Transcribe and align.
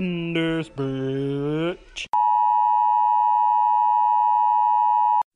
in 0.00 0.32
this 0.32 0.68
bitch. 0.70 2.06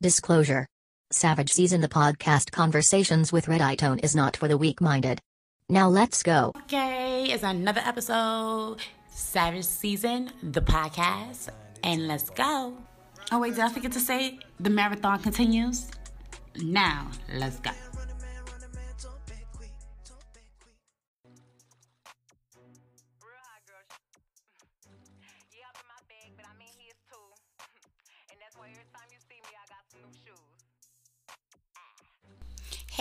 Disclosure. 0.00 0.66
Savage 1.12 1.52
Season 1.52 1.82
the 1.82 1.88
podcast 1.88 2.50
Conversations 2.50 3.30
with 3.30 3.46
Red 3.46 3.60
Eye 3.60 3.74
Tone 3.76 3.98
is 3.98 4.16
not 4.16 4.36
for 4.38 4.48
the 4.48 4.56
weak 4.56 4.80
minded. 4.80 5.20
Now 5.68 5.88
let's 5.88 6.22
go. 6.22 6.52
Okay, 6.64 7.26
it's 7.30 7.42
another 7.42 7.82
episode, 7.84 8.78
Savage 9.10 9.64
Season, 9.64 10.30
the 10.42 10.62
podcast, 10.62 11.50
and 11.82 12.08
let's 12.08 12.30
go. 12.30 12.74
Oh, 13.32 13.40
wait, 13.40 13.54
did 13.54 13.64
I 13.64 13.68
forget 13.68 13.92
to 13.92 14.00
say 14.00 14.38
the 14.60 14.70
marathon 14.70 15.18
continues? 15.20 15.90
Now, 16.56 17.10
let's 17.34 17.58
go. 17.60 17.70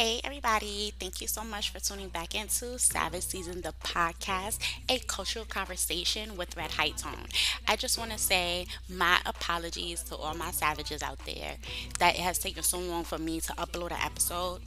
Hey, 0.03 0.19
everybody. 0.25 0.91
Thank 0.99 1.21
you 1.21 1.29
so 1.29 1.45
much 1.45 1.69
for 1.69 1.79
tuning 1.79 2.09
back 2.09 2.35
into 2.35 2.77
Savage 2.77 3.23
Season, 3.23 3.61
the 3.61 3.73
podcast, 3.85 4.59
a 4.89 4.99
cultural 4.99 5.45
conversation 5.45 6.35
with 6.35 6.57
Red 6.57 6.71
High 6.71 6.89
Tone. 6.89 7.27
I 7.69 7.77
just 7.77 7.97
want 7.97 8.11
to 8.11 8.17
say 8.17 8.65
my 8.89 9.21
apologies 9.25 10.03
to 10.03 10.17
all 10.17 10.33
my 10.33 10.51
savages 10.51 11.01
out 11.01 11.19
there 11.19 11.55
that 11.99 12.15
it 12.15 12.19
has 12.19 12.37
taken 12.37 12.63
so 12.63 12.79
long 12.79 13.05
for 13.05 13.17
me 13.17 13.39
to 13.39 13.53
upload 13.53 13.91
an 13.91 13.99
episode. 14.03 14.59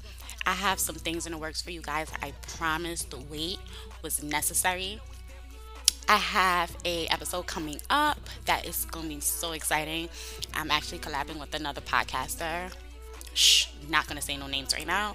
I 0.47 0.55
have 0.55 0.79
some 0.79 0.97
things 0.97 1.27
in 1.27 1.33
the 1.33 1.39
works 1.39 1.61
for 1.61 1.71
you 1.71 1.83
guys. 1.83 2.11
I 2.23 2.33
promise 2.57 3.03
the 3.03 3.19
wait 3.19 3.59
was 4.01 4.23
necessary. 4.23 5.03
I 6.09 6.17
have 6.17 6.75
a 6.87 7.09
episode 7.09 7.47
coming 7.47 7.83
up 7.91 8.21
that 8.47 8.65
is 8.65 8.87
going 8.87 9.11
to 9.11 9.15
be 9.17 9.21
so 9.21 9.53
exciting. 9.53 10.09
I'm 10.55 10.71
actually 10.71 11.01
collabing 11.01 11.39
with 11.39 11.55
another 11.55 11.83
podcaster. 11.83 12.73
Shh, 13.37 13.67
not 13.89 14.07
gonna 14.07 14.23
say 14.23 14.37
no 14.37 14.47
names 14.47 14.73
right 14.73 14.87
now. 14.87 15.15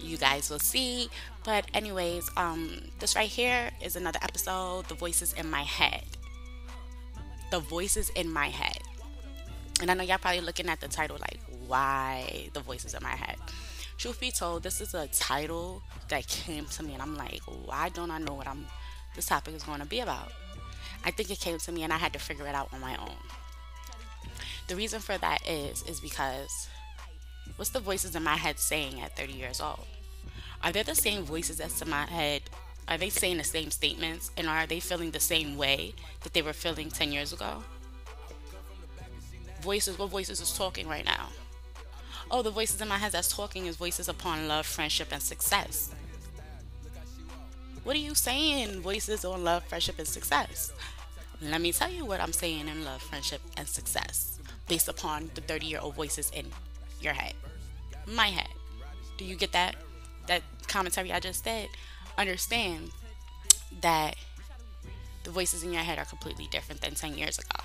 You 0.00 0.16
guys 0.16 0.48
will 0.48 0.58
see. 0.58 1.10
But 1.44 1.66
anyways, 1.74 2.30
um, 2.36 2.80
this 2.98 3.14
right 3.14 3.28
here 3.28 3.70
is 3.82 3.94
another 3.94 4.18
episode. 4.22 4.86
The 4.86 4.94
voices 4.94 5.34
in 5.34 5.50
my 5.50 5.62
head. 5.62 6.04
The 7.50 7.60
voices 7.60 8.10
in 8.10 8.32
my 8.32 8.48
head. 8.48 8.78
And 9.82 9.90
I 9.90 9.94
know 9.94 10.02
y'all 10.02 10.18
probably 10.18 10.40
looking 10.40 10.68
at 10.68 10.80
the 10.80 10.88
title 10.88 11.18
like, 11.20 11.40
why 11.66 12.48
the 12.54 12.60
voices 12.60 12.94
in 12.94 13.02
my 13.02 13.14
head? 13.14 13.36
Truth 13.98 14.20
be 14.20 14.30
told, 14.30 14.62
this 14.62 14.80
is 14.80 14.94
a 14.94 15.06
title 15.08 15.82
that 16.08 16.26
came 16.26 16.64
to 16.66 16.82
me, 16.82 16.94
and 16.94 17.02
I'm 17.02 17.16
like, 17.16 17.42
why 17.64 17.90
don't 17.90 18.10
I 18.10 18.18
know 18.18 18.34
what 18.34 18.46
I'm 18.48 18.66
this 19.14 19.26
topic 19.26 19.54
is 19.54 19.62
going 19.62 19.80
to 19.80 19.86
be 19.86 20.00
about? 20.00 20.32
I 21.04 21.10
think 21.10 21.30
it 21.30 21.40
came 21.40 21.58
to 21.58 21.72
me, 21.72 21.82
and 21.82 21.92
I 21.92 21.98
had 21.98 22.12
to 22.14 22.18
figure 22.18 22.46
it 22.46 22.54
out 22.54 22.72
on 22.72 22.80
my 22.80 22.96
own. 22.96 23.16
The 24.68 24.76
reason 24.76 25.00
for 25.00 25.18
that 25.18 25.46
is 25.46 25.82
is 25.84 26.00
because 26.00 26.68
what's 27.58 27.70
the 27.70 27.80
voices 27.80 28.14
in 28.14 28.22
my 28.22 28.36
head 28.36 28.58
saying 28.58 29.00
at 29.00 29.16
30 29.16 29.32
years 29.32 29.60
old? 29.60 29.84
Are 30.62 30.70
they 30.70 30.84
the 30.84 30.94
same 30.94 31.24
voices 31.24 31.58
that's 31.58 31.82
in 31.82 31.90
my 31.90 32.06
head? 32.06 32.42
Are 32.86 32.96
they 32.96 33.10
saying 33.10 33.36
the 33.36 33.44
same 33.44 33.72
statements? 33.72 34.30
And 34.36 34.48
are 34.48 34.64
they 34.64 34.78
feeling 34.78 35.10
the 35.10 35.20
same 35.20 35.56
way 35.56 35.92
that 36.22 36.32
they 36.32 36.40
were 36.40 36.52
feeling 36.52 36.88
10 36.88 37.12
years 37.12 37.32
ago? 37.32 37.64
Voices, 39.60 39.98
what 39.98 40.08
voices 40.08 40.40
is 40.40 40.56
talking 40.56 40.88
right 40.88 41.04
now? 41.04 41.28
Oh, 42.30 42.42
the 42.42 42.50
voices 42.50 42.80
in 42.80 42.88
my 42.88 42.98
head 42.98 43.12
that's 43.12 43.34
talking 43.34 43.66
is 43.66 43.76
voices 43.76 44.08
upon 44.08 44.46
love, 44.46 44.64
friendship, 44.64 45.08
and 45.10 45.20
success. 45.20 45.92
What 47.82 47.96
are 47.96 48.00
you 48.00 48.14
saying, 48.14 48.82
voices 48.82 49.24
on 49.24 49.42
love, 49.42 49.64
friendship, 49.64 49.98
and 49.98 50.06
success? 50.06 50.72
Let 51.42 51.60
me 51.60 51.72
tell 51.72 51.90
you 51.90 52.04
what 52.04 52.20
I'm 52.20 52.32
saying 52.32 52.68
in 52.68 52.84
love, 52.84 53.02
friendship, 53.02 53.40
and 53.56 53.66
success 53.66 54.38
based 54.68 54.88
upon 54.88 55.30
the 55.34 55.40
30 55.40 55.66
year 55.66 55.80
old 55.80 55.96
voices 55.96 56.30
in 56.30 56.46
your 57.00 57.14
head. 57.14 57.34
My 58.14 58.28
head. 58.28 58.48
Do 59.16 59.24
you 59.24 59.36
get 59.36 59.52
that? 59.52 59.76
That 60.26 60.42
commentary 60.66 61.12
I 61.12 61.20
just 61.20 61.44
said? 61.44 61.68
Understand 62.16 62.90
that 63.80 64.16
the 65.24 65.30
voices 65.30 65.62
in 65.62 65.72
your 65.72 65.82
head 65.82 65.98
are 65.98 66.04
completely 66.04 66.48
different 66.50 66.80
than 66.80 66.94
10 66.94 67.18
years 67.18 67.38
ago. 67.38 67.64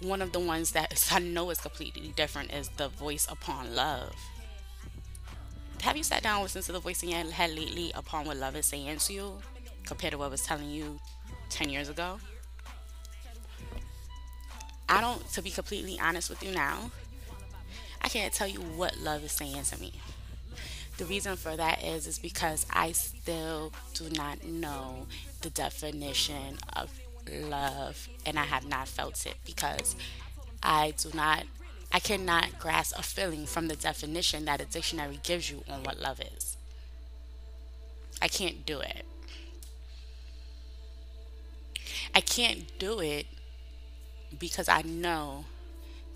One 0.00 0.22
of 0.22 0.32
the 0.32 0.38
ones 0.38 0.72
that 0.72 1.08
I 1.12 1.18
know 1.18 1.50
is 1.50 1.60
completely 1.60 2.12
different 2.14 2.52
is 2.52 2.68
the 2.76 2.88
voice 2.88 3.26
upon 3.30 3.74
love. 3.74 4.14
Have 5.82 5.96
you 5.96 6.02
sat 6.02 6.22
down 6.22 6.36
and 6.36 6.42
listened 6.42 6.64
to 6.64 6.72
the 6.72 6.80
voice 6.80 7.02
in 7.02 7.08
your 7.08 7.24
head 7.24 7.50
lately 7.50 7.92
upon 7.94 8.26
what 8.26 8.36
love 8.36 8.56
is 8.56 8.66
saying 8.66 8.98
to 8.98 9.12
you 9.12 9.38
compared 9.86 10.12
to 10.12 10.18
what 10.18 10.30
was 10.30 10.42
telling 10.42 10.70
you 10.70 10.98
10 11.50 11.70
years 11.70 11.88
ago? 11.88 12.18
I 14.88 15.00
don't, 15.00 15.26
to 15.32 15.42
be 15.42 15.50
completely 15.50 15.98
honest 16.00 16.30
with 16.30 16.42
you 16.42 16.52
now, 16.52 16.90
I 18.02 18.08
can't 18.08 18.32
tell 18.32 18.48
you 18.48 18.60
what 18.60 18.98
love 18.98 19.24
is 19.24 19.32
saying 19.32 19.62
to 19.64 19.80
me. 19.80 19.92
The 20.96 21.04
reason 21.04 21.36
for 21.36 21.56
that 21.56 21.82
is 21.84 22.06
is 22.06 22.18
because 22.18 22.66
I 22.70 22.92
still 22.92 23.72
do 23.94 24.10
not 24.10 24.44
know 24.44 25.06
the 25.42 25.50
definition 25.50 26.58
of 26.74 26.90
love 27.30 28.08
and 28.26 28.38
I 28.38 28.44
have 28.44 28.66
not 28.66 28.88
felt 28.88 29.24
it 29.26 29.36
because 29.44 29.94
I 30.62 30.92
do 30.96 31.10
not 31.14 31.44
I 31.92 32.00
cannot 32.00 32.58
grasp 32.58 32.98
a 32.98 33.02
feeling 33.02 33.46
from 33.46 33.68
the 33.68 33.76
definition 33.76 34.44
that 34.46 34.60
a 34.60 34.64
dictionary 34.66 35.20
gives 35.22 35.50
you 35.50 35.64
on 35.70 35.82
what 35.84 36.00
love 36.00 36.20
is. 36.20 36.56
I 38.20 38.28
can't 38.28 38.64
do 38.66 38.80
it. 38.80 39.04
I 42.14 42.20
can't 42.20 42.66
do 42.78 43.00
it 43.00 43.26
because 44.38 44.68
I 44.68 44.82
know 44.82 45.44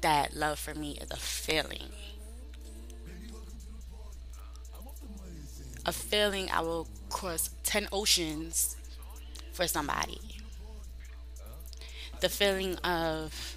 that 0.02 0.34
love 0.36 0.58
for 0.58 0.74
me 0.74 0.98
is 1.00 1.10
a 1.10 1.16
feeling. 1.16 1.88
A 5.84 5.92
feeling 5.92 6.48
I 6.50 6.60
will 6.60 6.86
cross 7.08 7.50
10 7.64 7.88
oceans 7.92 8.76
for 9.52 9.66
somebody. 9.66 10.20
The 12.20 12.28
feeling 12.28 12.76
of 12.78 13.56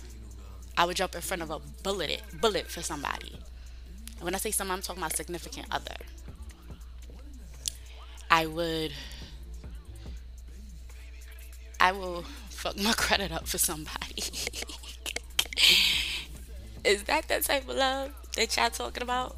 I 0.78 0.86
would 0.86 0.98
jump 0.98 1.16
in 1.16 1.22
front 1.22 1.42
of 1.42 1.52
a 1.52 1.60
bullet 1.84 2.22
bullet 2.42 2.68
for 2.68 2.82
somebody. 2.82 3.40
And 4.18 4.24
when 4.24 4.36
I 4.36 4.40
say 4.40 4.52
someone, 4.52 4.78
I'm 4.78 4.82
talking 4.82 5.02
about 5.02 5.16
significant 5.16 5.68
other. 5.72 5.96
I 8.30 8.46
would 8.48 8.92
I 11.80 11.92
will 11.92 12.24
fuck 12.50 12.78
my 12.78 12.94
credit 12.98 13.32
up 13.32 13.48
for 13.48 13.58
somebody. 13.58 14.24
Is 16.85 17.03
that 17.03 17.28
that 17.29 17.44
type 17.44 17.68
of 17.68 17.75
love 17.75 18.12
that 18.35 18.56
y'all 18.56 18.69
talking 18.69 19.03
about? 19.03 19.35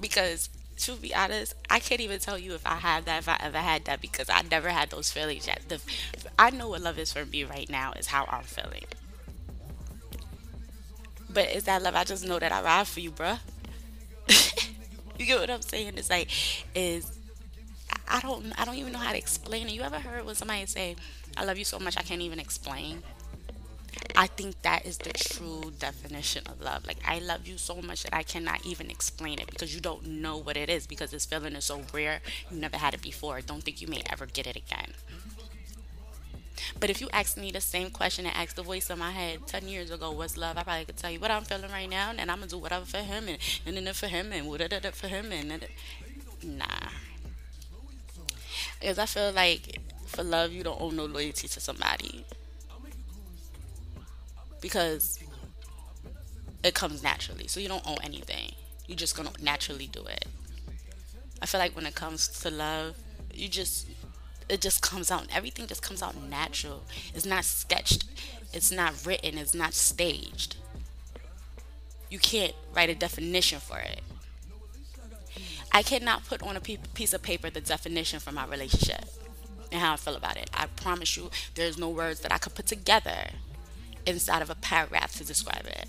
Because 0.00 0.48
to 0.78 0.96
be 0.96 1.14
honest, 1.14 1.54
I 1.70 1.80
can't 1.80 2.00
even 2.00 2.18
tell 2.20 2.38
you 2.38 2.54
if 2.54 2.66
I 2.66 2.76
have 2.76 3.04
that, 3.04 3.18
if 3.18 3.28
I 3.28 3.36
ever 3.40 3.58
had 3.58 3.84
that, 3.86 4.00
because 4.00 4.28
I 4.28 4.42
never 4.42 4.70
had 4.70 4.90
those 4.90 5.10
feelings 5.10 5.46
yet. 5.46 5.62
The, 5.68 5.80
I 6.38 6.50
know 6.50 6.68
what 6.68 6.82
love 6.82 6.98
is 6.98 7.12
for 7.12 7.24
me 7.24 7.44
right 7.44 7.68
now 7.68 7.92
is 7.92 8.08
how 8.08 8.26
I'm 8.28 8.44
feeling. 8.44 8.84
But 11.30 11.50
is 11.50 11.64
that 11.64 11.82
love? 11.82 11.94
I 11.94 12.04
just 12.04 12.26
know 12.26 12.38
that 12.38 12.52
I 12.52 12.62
ride 12.62 12.86
for 12.88 13.00
you, 13.00 13.10
bruh. 13.10 13.38
you 15.18 15.26
get 15.26 15.40
what 15.40 15.50
I'm 15.50 15.62
saying? 15.62 15.94
It's 15.96 16.10
like, 16.10 16.30
is 16.74 17.18
I 18.06 18.20
don't, 18.20 18.52
I 18.58 18.64
don't 18.64 18.76
even 18.76 18.92
know 18.92 18.98
how 18.98 19.12
to 19.12 19.18
explain 19.18 19.68
it. 19.68 19.72
You 19.72 19.82
ever 19.82 19.98
heard 19.98 20.24
when 20.24 20.34
somebody 20.34 20.66
say, 20.66 20.96
"I 21.36 21.44
love 21.44 21.58
you 21.58 21.64
so 21.64 21.78
much 21.78 21.96
I 21.96 22.02
can't 22.02 22.22
even 22.22 22.38
explain"? 22.38 23.02
I 24.16 24.26
think 24.26 24.62
that 24.62 24.84
is 24.84 24.98
the 24.98 25.12
true 25.12 25.72
definition 25.78 26.44
of 26.46 26.60
love. 26.60 26.86
Like 26.86 26.98
I 27.06 27.18
love 27.20 27.46
you 27.46 27.56
so 27.58 27.80
much 27.80 28.02
that 28.02 28.14
I 28.14 28.22
cannot 28.22 28.66
even 28.66 28.90
explain 28.90 29.38
it 29.38 29.46
because 29.48 29.74
you 29.74 29.80
don't 29.80 30.06
know 30.06 30.36
what 30.36 30.56
it 30.56 30.68
is 30.68 30.86
because 30.86 31.10
this 31.10 31.26
feeling 31.26 31.54
is 31.54 31.64
so 31.66 31.82
rare. 31.92 32.20
You 32.50 32.58
never 32.58 32.76
had 32.76 32.94
it 32.94 33.02
before. 33.02 33.40
Don't 33.40 33.62
think 33.62 33.80
you 33.80 33.88
may 33.88 34.02
ever 34.10 34.26
get 34.26 34.46
it 34.46 34.56
again. 34.56 34.92
But 36.80 36.90
if 36.90 37.00
you 37.00 37.08
asked 37.12 37.36
me 37.36 37.50
the 37.50 37.60
same 37.60 37.90
question 37.90 38.26
and 38.26 38.34
asked 38.34 38.56
the 38.56 38.62
voice 38.62 38.90
in 38.90 38.98
my 38.98 39.12
head 39.12 39.46
10 39.46 39.68
years 39.68 39.90
ago, 39.90 40.10
what's 40.10 40.36
love? 40.36 40.56
I 40.56 40.62
probably 40.62 40.84
could 40.86 40.96
tell 40.96 41.10
you 41.10 41.20
what 41.20 41.30
I'm 41.30 41.44
feeling 41.44 41.70
right 41.70 41.88
now, 41.88 42.10
and 42.16 42.30
I'm 42.30 42.38
going 42.38 42.48
to 42.48 42.56
do 42.56 42.58
whatever 42.58 42.84
for 42.84 42.98
him, 42.98 43.28
and, 43.28 43.38
and 43.66 43.86
then 43.86 43.94
for 43.94 44.06
him, 44.08 44.32
and 44.32 44.48
whatever 44.48 44.90
for 44.90 45.08
him, 45.08 45.32
and 45.32 45.66
nah. 46.42 46.88
Because 48.80 48.98
I 48.98 49.06
feel 49.06 49.32
like 49.32 49.80
for 50.06 50.22
love, 50.22 50.52
you 50.52 50.62
don't 50.62 50.80
owe 50.80 50.90
no 50.90 51.04
loyalty 51.04 51.48
to 51.48 51.60
somebody. 51.60 52.24
Because 54.60 55.18
it 56.62 56.74
comes 56.74 57.02
naturally. 57.02 57.46
So 57.46 57.60
you 57.60 57.68
don't 57.68 57.86
owe 57.86 57.98
anything. 58.02 58.52
You're 58.86 58.96
just 58.96 59.16
to 59.16 59.44
naturally 59.44 59.86
do 59.86 60.02
it. 60.04 60.26
I 61.40 61.46
feel 61.46 61.60
like 61.60 61.76
when 61.76 61.86
it 61.86 61.94
comes 61.94 62.28
to 62.40 62.50
love, 62.50 62.96
you 63.32 63.48
just 63.48 63.88
it 64.48 64.62
just 64.62 64.80
comes 64.80 65.10
out 65.10 65.26
everything 65.30 65.66
just 65.66 65.82
comes 65.82 66.02
out 66.02 66.16
natural 66.16 66.82
it's 67.14 67.26
not 67.26 67.44
sketched 67.44 68.04
it's 68.54 68.72
not 68.72 68.94
written 69.04 69.36
it's 69.36 69.52
not 69.54 69.74
staged 69.74 70.56
you 72.08 72.18
can't 72.18 72.54
write 72.74 72.88
a 72.88 72.94
definition 72.94 73.60
for 73.60 73.78
it 73.78 74.00
i 75.70 75.82
cannot 75.82 76.24
put 76.24 76.42
on 76.42 76.56
a 76.56 76.60
piece 76.60 77.12
of 77.12 77.20
paper 77.20 77.50
the 77.50 77.60
definition 77.60 78.18
for 78.18 78.32
my 78.32 78.46
relationship 78.46 79.04
and 79.70 79.80
how 79.80 79.92
I 79.94 79.96
feel 79.96 80.16
about 80.16 80.36
it. 80.36 80.50
I 80.54 80.66
promise 80.66 81.16
you, 81.16 81.30
there's 81.54 81.78
no 81.78 81.88
words 81.88 82.20
that 82.20 82.32
I 82.32 82.38
could 82.38 82.54
put 82.54 82.66
together 82.66 83.30
inside 84.08 84.42
of 84.42 84.50
a 84.50 84.54
paragraph 84.54 85.14
to 85.16 85.24
describe 85.24 85.66
it. 85.66 85.88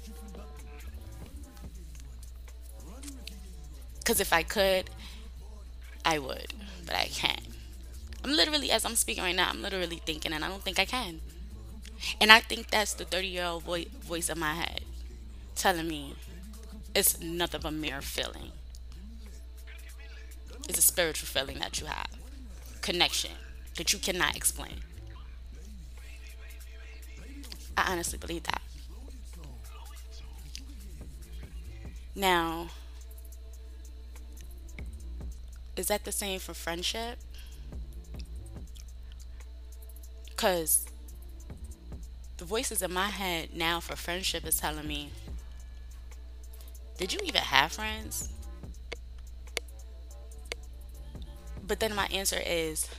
Because 3.99 4.19
if 4.19 4.33
I 4.33 4.43
could, 4.43 4.89
I 6.03 6.19
would, 6.19 6.53
but 6.85 6.95
I 6.95 7.05
can't. 7.05 7.41
I'm 8.23 8.31
literally, 8.31 8.71
as 8.71 8.83
I'm 8.85 8.95
speaking 8.95 9.23
right 9.23 9.35
now, 9.35 9.49
I'm 9.49 9.61
literally 9.61 10.01
thinking, 10.05 10.33
and 10.33 10.43
I 10.43 10.49
don't 10.49 10.63
think 10.63 10.79
I 10.79 10.85
can. 10.85 11.21
And 12.19 12.31
I 12.31 12.39
think 12.39 12.69
that's 12.69 12.93
the 12.93 13.05
30 13.05 13.27
year 13.27 13.45
old 13.45 13.63
vo- 13.63 13.85
voice 14.01 14.29
in 14.29 14.39
my 14.39 14.53
head 14.53 14.81
telling 15.55 15.87
me 15.87 16.15
it's 16.95 17.19
nothing 17.21 17.61
but 17.61 17.69
a 17.69 17.71
mere 17.71 18.01
feeling. 18.01 18.51
It's 20.67 20.79
a 20.79 20.81
spiritual 20.81 21.27
feeling 21.27 21.59
that 21.59 21.79
you 21.79 21.87
have, 21.87 22.07
connection 22.81 23.31
that 23.75 23.93
you 23.93 23.99
cannot 23.99 24.35
explain. 24.35 24.81
I 27.79 27.91
honestly 27.91 28.17
believe 28.17 28.43
that. 28.43 28.61
Now, 32.15 32.67
is 35.75 35.87
that 35.87 36.03
the 36.03 36.11
same 36.11 36.39
for 36.39 36.53
friendship? 36.53 37.19
Because 40.29 40.85
the 42.37 42.45
voices 42.45 42.81
in 42.81 42.91
my 42.93 43.07
head 43.07 43.49
now 43.53 43.79
for 43.79 43.95
friendship 43.95 44.45
is 44.45 44.59
telling 44.59 44.87
me, 44.87 45.11
did 46.97 47.13
you 47.13 47.19
even 47.23 47.41
have 47.41 47.71
friends? 47.71 48.29
But 51.65 51.79
then 51.79 51.95
my 51.95 52.07
answer 52.07 52.41
is 52.45 52.89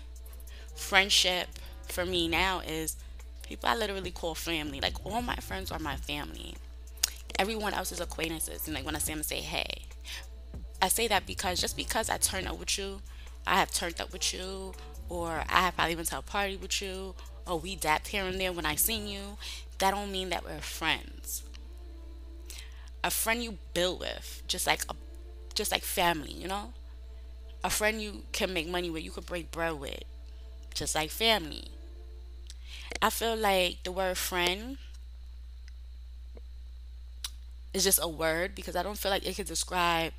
friendship 0.75 1.49
for 1.89 2.07
me 2.07 2.29
now 2.29 2.61
is 2.61 2.97
people 3.51 3.69
I 3.69 3.75
literally 3.75 4.13
call 4.13 4.35
family. 4.35 4.81
Like 4.81 5.05
all 5.05 5.21
my 5.21 5.37
friends 5.37 5.71
are 5.71 5.79
my 5.79 5.97
family. 5.97 6.55
Everyone 7.39 7.75
else 7.75 7.93
is 7.93 8.01
acquaintances. 8.01 8.67
And 8.67 8.75
like 8.75 8.87
when 8.87 8.97
I 8.97 9.01
see 9.01 9.13
them 9.13 9.23
say 9.23 9.41
hey. 9.41 9.83
I 10.81 10.89
say 10.89 11.09
that 11.09 11.27
because 11.27 11.61
just 11.61 11.77
because 11.77 12.09
I 12.09 12.17
turn 12.17 12.47
up 12.47 12.59
with 12.59 12.79
you, 12.79 13.03
I 13.47 13.57
have 13.59 13.71
turned 13.73 14.01
up 14.01 14.13
with 14.13 14.33
you, 14.33 14.73
or 15.09 15.43
I 15.49 15.61
have 15.63 15.75
probably 15.75 15.97
been 15.97 16.07
to 16.07 16.19
a 16.19 16.23
party 16.23 16.57
with 16.57 16.81
you, 16.81 17.15
or 17.47 17.59
we 17.59 17.77
dapped 17.77 18.09
here 18.09 18.25
and 18.25 18.41
there 18.41 18.53
when 18.53 18.65
I 18.65 18.77
seen 18.77 19.07
you, 19.07 19.37
that 19.79 19.91
don't 19.91 20.13
mean 20.13 20.31
that 20.31 20.45
we're 20.45 20.61
friends. 20.61 21.43
A 23.03 23.11
friend 23.11 23.43
you 23.43 23.59
build 23.75 24.01
with, 24.01 24.43
just 24.47 24.67
like 24.67 24.83
a, 24.89 24.95
just 25.55 25.73
like 25.73 25.83
family, 25.83 26.33
you 26.33 26.49
know. 26.49 26.73
A 27.65 27.71
friend 27.71 28.01
you 28.01 28.23
can 28.33 28.55
make 28.55 28.69
money 28.69 28.89
with, 28.91 29.03
you 29.03 29.11
could 29.11 29.27
break 29.27 29.51
bread 29.51 29.79
with, 29.79 30.05
just 30.73 30.95
like 30.95 31.11
family. 31.11 31.65
I 33.03 33.11
feel 33.11 33.37
like 33.37 33.83
the 33.85 33.93
word 33.93 34.17
friend 34.19 34.79
is 37.73 37.85
just 37.85 37.99
a 38.03 38.09
word 38.09 38.55
because 38.55 38.77
I 38.77 38.83
don't 38.83 38.99
feel 38.99 39.11
like 39.11 39.27
it 39.27 39.37
could 39.37 39.47
describe 39.47 40.13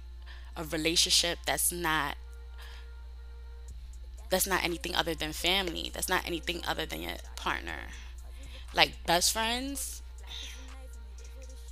a 0.58 0.64
relationship 0.66 1.40
that's 1.46 1.72
not 1.72 2.18
that's 4.30 4.48
not 4.48 4.64
anything 4.64 4.96
other 4.96 5.14
than 5.14 5.34
family. 5.34 5.92
That's 5.94 6.08
not 6.10 6.26
anything 6.26 6.62
other 6.68 6.86
than 6.86 7.02
your 7.02 7.14
partner. 7.36 7.90
Like 8.74 9.06
best 9.06 9.34
friends, 9.34 10.02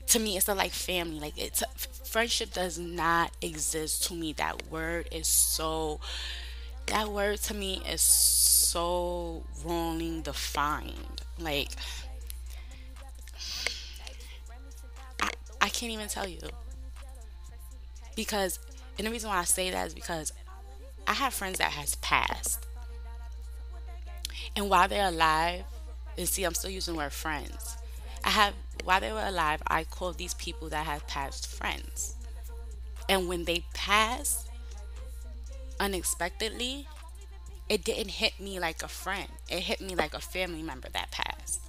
to 0.08 0.20
me, 0.20 0.38
it's 0.38 0.48
a 0.48 0.54
like 0.56 0.72
family. 0.72 1.20
Like 1.20 1.38
it's 1.38 1.64
friendship 2.06 2.54
does 2.54 2.78
not 2.80 3.32
exist 3.42 4.04
to 4.06 4.14
me. 4.14 4.34
That 4.34 4.70
word 4.70 5.08
is 5.12 5.28
so. 5.28 6.00
That 6.90 7.10
word 7.10 7.38
to 7.44 7.54
me 7.54 7.82
is 7.88 8.02
so 8.02 9.44
wrongly 9.64 10.22
defined. 10.22 11.22
Like 11.38 11.70
I, 15.22 15.30
I 15.62 15.70
can't 15.70 15.92
even 15.92 16.08
tell 16.08 16.28
you 16.28 16.40
because 18.16 18.60
and 18.98 19.08
the 19.08 19.12
reason 19.12 19.30
why 19.30 19.38
I 19.38 19.44
say 19.44 19.70
that 19.70 19.88
is 19.88 19.94
because 19.94 20.34
I 21.08 21.14
have 21.14 21.34
friends 21.34 21.60
that 21.60 21.72
has 21.72 21.96
passed. 21.96 22.66
And 24.56 24.70
while 24.70 24.88
they're 24.88 25.08
alive, 25.08 25.64
and 26.18 26.28
see 26.28 26.44
I'm 26.44 26.54
still 26.54 26.72
using 26.72 26.96
the 26.96 26.98
word 26.98 27.14
friends. 27.14 27.78
I 28.24 28.32
have 28.32 28.54
while 28.84 29.00
they 29.00 29.12
were 29.12 29.24
alive, 29.24 29.62
I 29.68 29.84
called 29.84 30.18
these 30.18 30.34
people 30.34 30.70
that 30.70 30.86
have 30.86 31.06
passed 31.08 31.48
friends. 31.48 32.16
And 33.08 33.28
when 33.28 33.46
they 33.46 33.64
pass 33.74 34.49
unexpectedly, 35.80 36.88
it 37.70 37.84
didn't 37.84 38.10
hit 38.12 38.40
me 38.40 38.60
like 38.60 38.84
a 38.84 38.88
friend. 38.88 39.30
It 39.50 39.62
hit 39.62 39.82
me 39.82 39.96
like 39.96 40.14
a 40.14 40.22
family 40.22 40.64
member 40.64 40.90
that 40.90 41.12
passed. 41.12 41.62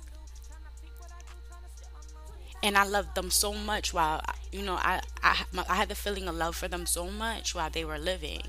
And 2.62 2.76
I 2.78 2.84
loved 2.84 3.14
them 3.14 3.30
so 3.30 3.52
much 3.54 3.92
while 3.92 4.22
you 4.52 4.62
know 4.62 4.74
I 4.76 5.00
I, 5.22 5.44
I 5.68 5.74
had 5.76 5.88
the 5.88 5.94
feeling 5.94 6.26
of 6.28 6.34
love 6.36 6.56
for 6.56 6.68
them 6.68 6.86
so 6.86 7.10
much 7.10 7.54
while 7.54 7.70
they 7.70 7.84
were 7.84 7.98
living 7.98 8.42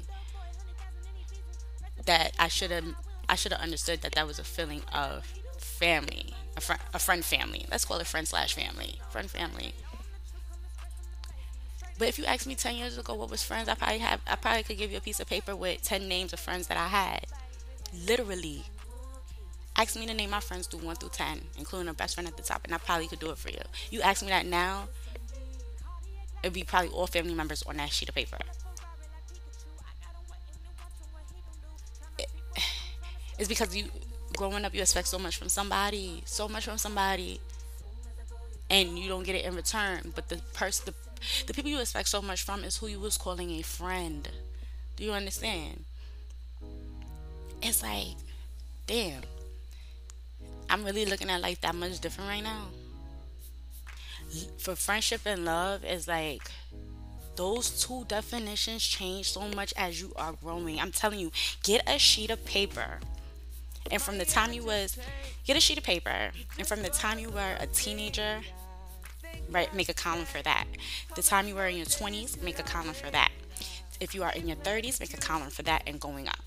that 2.06 2.34
I 2.40 2.48
should 2.48 2.72
have 2.72 2.86
I 3.30 3.36
should 3.36 3.52
have 3.54 3.62
understood 3.62 4.02
that 4.02 4.14
that 4.14 4.28
was 4.28 4.40
a 4.40 4.44
feeling 4.44 4.82
of 4.94 5.26
family, 5.58 6.34
a 6.58 6.62
friend, 6.62 6.82
a 6.94 7.00
friend 7.00 7.24
family. 7.24 7.66
Let's 7.72 7.86
call 7.86 7.98
it 7.98 8.08
friend 8.08 8.28
slash 8.28 8.54
family, 8.54 9.00
friend 9.10 9.30
family. 9.32 9.74
But 12.02 12.10
if 12.10 12.18
you 12.18 12.26
asked 12.26 12.48
me 12.48 12.56
ten 12.56 12.78
years 12.78 12.98
ago 12.98 13.14
what 13.14 13.30
was 13.30 13.44
friends, 13.44 13.70
I 13.70 13.76
probably 13.76 14.00
have 14.00 14.22
I 14.26 14.36
probably 14.36 14.64
could 14.64 14.80
give 14.80 14.90
you 14.90 14.98
a 14.98 15.02
piece 15.02 15.20
of 15.20 15.28
paper 15.28 15.56
with 15.56 15.84
ten 15.84 16.08
names 16.08 16.34
of 16.34 16.40
friends 16.40 16.66
that 16.66 16.76
I 16.76 16.88
had. 16.88 17.28
Literally. 18.08 18.64
Ask 19.78 19.96
me 19.96 20.08
to 20.08 20.14
name 20.16 20.32
my 20.32 20.40
friends 20.40 20.66
through 20.66 20.80
one 20.80 20.96
through 20.96 21.10
ten, 21.10 21.42
including 21.60 21.90
a 21.90 21.94
best 21.94 22.16
friend 22.16 22.28
at 22.28 22.36
the 22.36 22.42
top, 22.42 22.62
and 22.64 22.74
I 22.74 22.80
probably 22.80 23.06
could 23.06 23.20
do 23.20 23.30
it 23.30 23.38
for 23.38 23.52
you. 23.52 23.62
You 23.92 24.02
ask 24.02 24.24
me 24.24 24.30
that 24.30 24.48
now, 24.48 24.88
it'd 26.42 26.54
be 26.54 26.64
probably 26.64 26.90
all 26.90 27.06
family 27.06 27.36
members 27.36 27.62
on 27.68 27.78
that 27.78 27.92
sheet 27.92 28.10
of 28.10 28.16
paper. 28.16 28.40
It's 33.38 33.48
because 33.48 33.76
you 33.76 33.86
growing 34.36 34.66
up 34.66 34.74
you 34.74 34.82
expect 34.82 35.08
so 35.08 35.20
much 35.20 35.38
from 35.38 35.50
somebody, 35.50 36.24
so 36.26 36.48
much 36.48 36.66
from 36.66 36.80
somebody, 36.80 37.40
and 38.72 38.98
you 38.98 39.08
don't 39.08 39.24
get 39.24 39.36
it 39.36 39.46
in 39.46 39.56
return. 39.56 40.14
But 40.16 40.30
the 40.30 40.38
person, 40.56 40.86
the, 40.88 40.94
the 41.46 41.54
people 41.54 41.72
you 41.72 41.80
expect 41.80 42.10
so 42.10 42.22
much 42.22 42.44
from 42.44 42.64
is 42.64 42.78
who 42.78 42.88
you 42.88 43.00
was 43.00 43.18
calling 43.18 43.52
a 43.52 43.62
friend. 43.62 44.30
Do 44.96 45.04
you 45.04 45.12
understand? 45.12 45.84
It's 47.62 47.84
like, 47.84 48.16
damn, 48.88 49.22
I'm 50.70 50.84
really 50.84 51.06
looking 51.06 51.30
at 51.30 51.42
life 51.42 51.62
that 51.62 51.76
much 51.76 52.00
different 52.00 52.30
right 52.30 52.44
now. 52.44 52.68
For 54.58 54.76
friendship 54.76 55.22
and 55.26 55.46
love, 55.46 55.84
is 55.84 56.08
like 56.08 56.50
those 57.36 57.84
two 57.86 58.06
definitions 58.08 58.84
change 58.84 59.32
so 59.32 59.42
much 59.50 59.74
as 59.76 60.02
you 60.02 60.14
are 60.16 60.34
growing. 60.34 60.80
I'm 60.80 60.92
telling 60.92 61.20
you, 61.20 61.32
get 61.64 61.84
a 61.88 62.00
sheet 62.00 62.30
of 62.30 62.44
paper 62.46 63.00
and 63.90 64.02
from 64.02 64.18
the 64.18 64.26
time 64.26 64.54
you 64.54 64.64
was 64.64 64.98
get 65.46 65.58
a 65.58 65.60
sheet 65.60 65.78
of 65.78 65.84
paper 65.84 66.32
and 66.58 66.68
from 66.68 66.84
the 66.84 66.90
time 66.90 67.18
you 67.18 67.30
were 67.30 67.56
a 67.60 67.68
teenager 67.68 68.42
right 69.52 69.74
make 69.76 69.90
a 69.90 69.94
column 69.94 70.26
for 70.26 70.42
that 70.42 70.66
the 71.16 71.22
time 71.22 71.48
you 71.48 71.56
were 71.56 71.68
in 71.68 71.78
your 71.78 71.86
20s 71.86 72.42
make 72.42 72.60
a 72.60 72.64
column 72.64 72.94
for 72.94 73.10
that 73.12 73.32
if 74.00 74.16
you 74.16 74.24
are 74.24 74.32
in 74.34 74.48
your 74.48 74.58
30s 74.58 75.00
make 75.00 75.14
a 75.14 75.18
column 75.18 75.50
for 75.50 75.62
that 75.64 75.84
and 75.86 76.00
going 76.00 76.28
up 76.28 76.44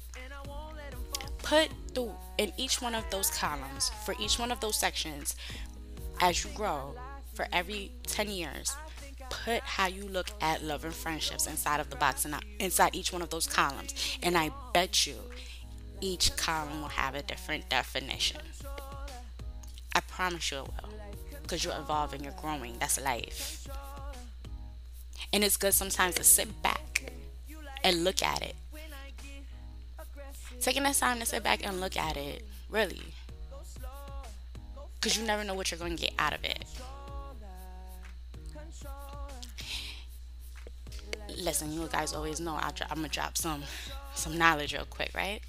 put 1.38 1.68
the 1.92 2.10
in 2.38 2.52
each 2.56 2.80
one 2.80 2.94
of 2.94 3.08
those 3.10 3.30
columns 3.30 3.90
for 4.04 4.14
each 4.20 4.38
one 4.38 4.50
of 4.50 4.60
those 4.60 4.76
sections 4.76 5.36
as 6.20 6.44
you 6.44 6.50
grow 6.54 6.94
for 7.34 7.46
every 7.52 7.92
10 8.06 8.28
years 8.30 8.74
put 9.30 9.60
how 9.62 9.86
you 9.86 10.04
look 10.04 10.30
at 10.40 10.62
love 10.62 10.84
and 10.84 10.94
friendships 10.94 11.46
inside 11.46 11.80
of 11.80 11.90
the 11.90 11.96
box 11.96 12.24
and 12.24 12.34
inside 12.58 12.94
each 12.94 13.12
one 13.12 13.22
of 13.22 13.30
those 13.30 13.46
columns 13.46 13.94
and 14.22 14.36
i 14.36 14.50
bet 14.72 15.06
you 15.06 15.16
each 16.04 16.36
column 16.36 16.82
will 16.82 16.88
have 16.88 17.14
a 17.14 17.22
different 17.22 17.68
definition. 17.70 18.40
I 19.94 20.00
promise 20.00 20.50
you 20.50 20.58
it 20.58 20.64
will. 20.66 20.93
Because 21.44 21.62
you're 21.62 21.76
evolving, 21.76 22.24
you're 22.24 22.32
growing. 22.32 22.76
That's 22.80 22.98
life. 22.98 23.68
And 25.30 25.44
it's 25.44 25.58
good 25.58 25.74
sometimes 25.74 26.14
to 26.14 26.24
sit 26.24 26.62
back 26.62 27.12
and 27.82 28.02
look 28.02 28.22
at 28.22 28.40
it. 28.42 28.56
Taking 30.62 30.84
that 30.84 30.96
time 30.96 31.20
to 31.20 31.26
sit 31.26 31.44
back 31.44 31.66
and 31.66 31.82
look 31.82 31.98
at 31.98 32.16
it, 32.16 32.46
really. 32.70 33.02
Because 34.94 35.18
you 35.18 35.24
never 35.26 35.44
know 35.44 35.54
what 35.54 35.70
you're 35.70 35.78
going 35.78 35.96
to 35.96 36.02
get 36.02 36.14
out 36.18 36.32
of 36.32 36.42
it. 36.44 36.64
Listen, 41.36 41.72
you 41.74 41.86
guys 41.92 42.14
always 42.14 42.40
know 42.40 42.54
i 42.54 42.68
am 42.90 42.96
going 42.96 43.02
to 43.02 43.08
drop 43.10 43.36
some, 43.36 43.64
some 44.14 44.38
knowledge 44.38 44.72
real 44.72 44.86
quick, 44.86 45.10
right? 45.14 45.42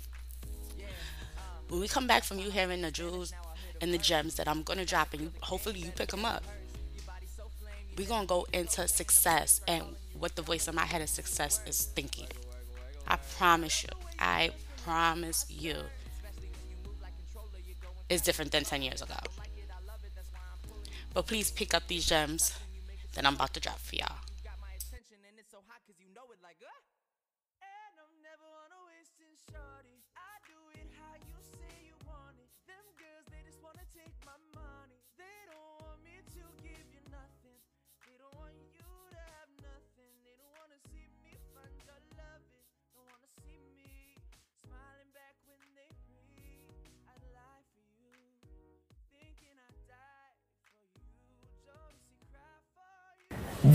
when 1.69 1.79
we 1.79 1.87
come 1.87 2.05
back 2.05 2.23
from 2.23 2.39
you 2.39 2.51
hearing 2.51 2.81
the 2.81 2.91
jewels 2.91 3.33
and 3.85 3.93
the 3.93 3.99
gems 3.99 4.33
that 4.33 4.47
I'm 4.47 4.63
going 4.63 4.79
to 4.79 4.85
drop 4.85 5.13
and 5.13 5.21
you, 5.21 5.31
hopefully 5.41 5.79
you 5.79 5.91
pick 5.91 6.09
them 6.09 6.25
up, 6.25 6.43
we're 7.95 8.07
going 8.07 8.23
to 8.23 8.27
go 8.27 8.47
into 8.51 8.87
success 8.87 9.61
and 9.67 9.83
what 10.17 10.35
the 10.35 10.41
voice 10.41 10.67
in 10.67 10.73
my 10.73 10.85
head 10.85 11.03
of 11.03 11.09
success 11.09 11.61
is 11.67 11.83
thinking. 11.83 12.25
I 13.07 13.17
promise 13.37 13.83
you. 13.83 13.89
I 14.17 14.49
promise 14.83 15.45
you. 15.49 15.75
It's 18.09 18.23
different 18.23 18.51
than 18.51 18.63
10 18.63 18.81
years 18.81 19.03
ago. 19.03 19.19
But 21.13 21.27
please 21.27 21.51
pick 21.51 21.75
up 21.75 21.87
these 21.87 22.07
gems 22.07 22.57
that 23.13 23.23
I'm 23.23 23.35
about 23.35 23.53
to 23.53 23.59
drop 23.59 23.77
for 23.77 23.95
y'all. 23.95 24.17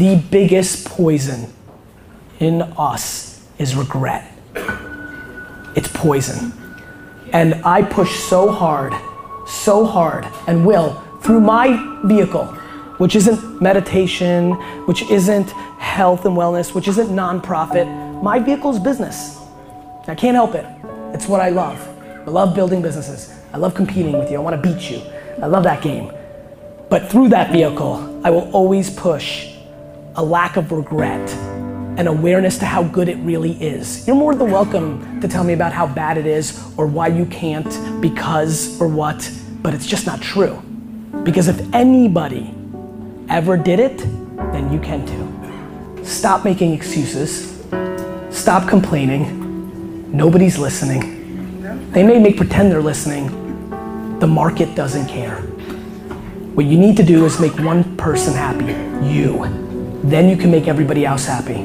The 0.01 0.17
biggest 0.31 0.87
poison 0.87 1.53
in 2.39 2.63
us 2.79 3.47
is 3.59 3.77
regret. 3.77 4.33
It's 5.77 5.89
poison. 5.89 6.55
And 7.35 7.57
I 7.67 7.83
push 7.83 8.19
so 8.19 8.51
hard, 8.51 8.95
so 9.47 9.85
hard, 9.85 10.27
and 10.47 10.65
will 10.65 10.95
through 11.21 11.43
my 11.43 12.01
vehicle, 12.07 12.47
which 12.97 13.15
isn't 13.15 13.61
meditation, 13.61 14.53
which 14.87 15.03
isn't 15.11 15.51
health 15.79 16.25
and 16.25 16.35
wellness, 16.35 16.75
which 16.75 16.89
isn't 16.89 17.09
nonprofit. 17.09 17.87
My 18.23 18.39
vehicle 18.39 18.71
is 18.71 18.79
business. 18.79 19.39
I 20.09 20.15
can't 20.15 20.35
help 20.35 20.55
it. 20.55 20.65
It's 21.13 21.29
what 21.29 21.43
I 21.43 21.51
love. 21.51 21.79
I 22.27 22.31
love 22.31 22.55
building 22.55 22.81
businesses. 22.81 23.39
I 23.53 23.59
love 23.59 23.75
competing 23.75 24.19
with 24.19 24.31
you. 24.31 24.39
I 24.39 24.41
want 24.41 24.57
to 24.57 24.67
beat 24.67 24.91
you. 24.91 25.03
I 25.43 25.47
love 25.47 25.65
that 25.65 25.83
game. 25.83 26.11
But 26.89 27.11
through 27.11 27.29
that 27.29 27.53
vehicle, 27.53 28.23
I 28.25 28.31
will 28.31 28.51
always 28.53 28.89
push 28.89 29.50
a 30.17 30.23
lack 30.25 30.57
of 30.57 30.73
regret 30.73 31.31
and 31.99 32.09
awareness 32.09 32.59
to 32.59 32.65
how 32.65 32.83
good 32.83 33.09
it 33.09 33.17
really 33.19 33.53
is. 33.63 34.07
You're 34.07 34.17
more 34.17 34.35
than 34.35 34.51
welcome 34.51 35.21
to 35.21 35.29
tell 35.29 35.45
me 35.45 35.53
about 35.53 35.73
how 35.73 35.87
bad 35.87 36.19
it 36.19 36.27
is 36.27 36.73
or 36.77 36.87
why 36.87 37.09
you 37.09 37.27
can't 37.27 38.01
because 38.01 38.81
or 38.81 38.89
what, 38.89 39.31
but 39.63 39.75
it's 39.75 39.87
just 39.87 40.07
not 40.07 40.21
true. 40.21 40.61
Because 41.25 41.49
if 41.49 41.75
anybody 41.75 42.55
ever 43.29 43.57
did 43.57 43.79
it, 43.79 43.99
then 44.53 44.73
you 44.73 44.81
can 44.81 45.07
too. 45.07 46.05
Stop 46.05 46.45
making 46.45 46.73
excuses. 46.73 47.63
Stop 48.31 48.69
complaining. 48.69 50.11
Nobody's 50.11 50.59
listening. 50.59 51.91
They 51.93 52.03
may 52.03 52.19
make 52.19 52.37
pretend 52.37 52.73
they're 52.73 52.83
listening. 52.83 53.29
The 54.19 54.27
market 54.27 54.75
doesn't 54.75 55.07
care. 55.07 55.37
What 56.57 56.67
you 56.67 56.79
need 56.79 56.97
to 56.97 57.05
do 57.05 57.25
is 57.27 57.39
make 57.39 57.57
one 57.59 57.97
person 57.97 58.35
happy, 58.35 58.73
you. 59.07 59.70
Then 60.03 60.29
you 60.29 60.37
can 60.37 60.51
make 60.51 60.69
everybody 60.69 61.05
else 61.05 61.27
happy. 61.27 61.61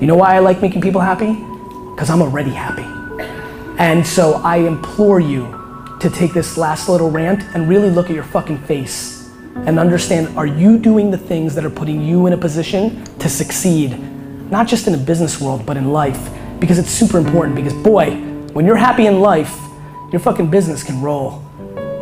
You 0.00 0.06
know 0.06 0.16
why 0.16 0.34
I 0.34 0.38
like 0.40 0.60
making 0.60 0.80
people 0.80 1.00
happy? 1.00 1.34
Because 1.92 2.10
I'm 2.10 2.22
already 2.22 2.50
happy. 2.50 2.84
And 3.78 4.06
so 4.06 4.34
I 4.44 4.56
implore 4.56 5.20
you 5.20 5.54
to 6.00 6.10
take 6.10 6.32
this 6.32 6.56
last 6.56 6.88
little 6.88 7.10
rant 7.10 7.42
and 7.54 7.68
really 7.68 7.90
look 7.90 8.08
at 8.10 8.14
your 8.14 8.24
fucking 8.24 8.58
face 8.58 9.18
and 9.66 9.78
understand 9.78 10.36
are 10.36 10.46
you 10.46 10.78
doing 10.78 11.10
the 11.10 11.18
things 11.18 11.54
that 11.54 11.64
are 11.64 11.70
putting 11.70 12.02
you 12.02 12.26
in 12.26 12.32
a 12.32 12.36
position 12.36 13.04
to 13.18 13.28
succeed, 13.28 13.98
not 14.50 14.66
just 14.66 14.86
in 14.86 14.94
a 14.94 14.98
business 14.98 15.40
world, 15.40 15.66
but 15.66 15.76
in 15.76 15.92
life? 15.92 16.30
Because 16.60 16.78
it's 16.78 16.90
super 16.90 17.18
important. 17.18 17.56
Because, 17.56 17.74
boy, 17.74 18.16
when 18.52 18.66
you're 18.66 18.76
happy 18.76 19.06
in 19.06 19.20
life, 19.20 19.56
your 20.12 20.20
fucking 20.20 20.50
business 20.50 20.82
can 20.82 21.00
roll. 21.00 21.42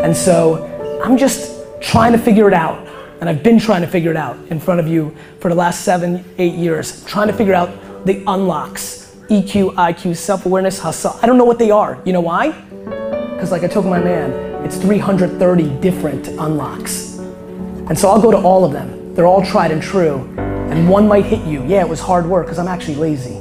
And 0.00 0.16
so 0.16 0.64
I'm 1.02 1.16
just 1.16 1.64
trying 1.80 2.12
to 2.12 2.18
figure 2.18 2.48
it 2.48 2.54
out. 2.54 2.85
And 3.20 3.28
I've 3.28 3.42
been 3.42 3.58
trying 3.58 3.80
to 3.80 3.86
figure 3.86 4.10
it 4.10 4.16
out 4.16 4.36
in 4.50 4.60
front 4.60 4.80
of 4.80 4.86
you 4.86 5.16
for 5.40 5.48
the 5.48 5.54
last 5.54 5.84
seven, 5.84 6.24
eight 6.38 6.54
years, 6.54 7.04
trying 7.04 7.28
to 7.28 7.32
figure 7.32 7.54
out 7.54 7.70
the 8.04 8.22
unlocks 8.26 9.16
EQ, 9.28 9.74
IQ, 9.74 10.16
self 10.16 10.46
awareness, 10.46 10.78
hustle. 10.78 11.18
I 11.20 11.26
don't 11.26 11.36
know 11.36 11.44
what 11.44 11.58
they 11.58 11.70
are. 11.70 12.00
You 12.04 12.12
know 12.12 12.20
why? 12.20 12.52
Because, 12.52 13.50
like 13.50 13.64
I 13.64 13.66
told 13.66 13.86
my 13.86 13.98
man, 13.98 14.30
it's 14.64 14.76
330 14.76 15.80
different 15.80 16.28
unlocks. 16.28 17.18
And 17.18 17.98
so 17.98 18.08
I'll 18.08 18.20
go 18.20 18.30
to 18.30 18.38
all 18.38 18.64
of 18.64 18.72
them. 18.72 19.14
They're 19.14 19.26
all 19.26 19.44
tried 19.44 19.70
and 19.70 19.82
true. 19.82 20.18
And 20.38 20.88
one 20.88 21.08
might 21.08 21.24
hit 21.24 21.44
you. 21.46 21.64
Yeah, 21.66 21.80
it 21.80 21.88
was 21.88 22.00
hard 22.00 22.26
work 22.26 22.46
because 22.46 22.58
I'm 22.58 22.68
actually 22.68 22.96
lazy. 22.96 23.40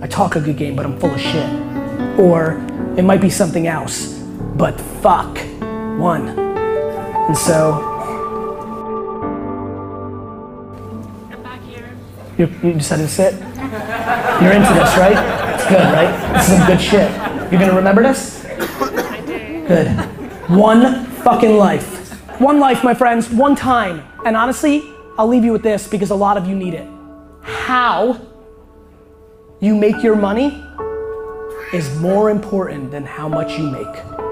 I 0.00 0.06
talk 0.06 0.36
a 0.36 0.40
good 0.40 0.56
game, 0.56 0.76
but 0.76 0.86
I'm 0.86 0.98
full 1.00 1.10
of 1.10 1.20
shit. 1.20 1.48
Or 2.18 2.58
it 2.96 3.02
might 3.02 3.20
be 3.20 3.30
something 3.30 3.66
else. 3.66 4.14
But 4.56 4.80
fuck, 5.02 5.38
one. 5.98 6.28
And 6.28 7.36
so 7.36 7.97
you, 12.38 12.46
you 12.62 12.72
decided 12.74 13.02
to 13.02 13.08
sit? 13.08 13.34
You're 14.40 14.52
into 14.52 14.72
this, 14.72 14.96
right? 14.96 15.54
It's 15.54 15.64
good, 15.68 15.92
right? 15.92 16.34
This 16.34 16.48
is 16.48 16.56
some 16.56 16.66
good 16.66 16.80
shit. 16.80 17.10
You're 17.50 17.60
gonna 17.60 17.74
remember 17.74 18.02
this? 18.02 18.46
I. 18.46 19.64
Good. 19.66 19.88
One 20.48 21.04
fucking 21.06 21.56
life. 21.56 22.12
One 22.40 22.60
life, 22.60 22.84
my 22.84 22.94
friends, 22.94 23.28
one 23.28 23.56
time. 23.56 24.04
And 24.24 24.36
honestly, 24.36 24.94
I'll 25.18 25.26
leave 25.26 25.44
you 25.44 25.50
with 25.50 25.64
this 25.64 25.88
because 25.88 26.10
a 26.10 26.14
lot 26.14 26.36
of 26.36 26.46
you 26.46 26.54
need 26.54 26.74
it. 26.74 26.88
How 27.42 28.20
you 29.60 29.74
make 29.74 30.02
your 30.04 30.14
money 30.14 30.64
is 31.72 31.98
more 31.98 32.30
important 32.30 32.92
than 32.92 33.04
how 33.04 33.28
much 33.28 33.58
you 33.58 33.68
make. 33.68 34.27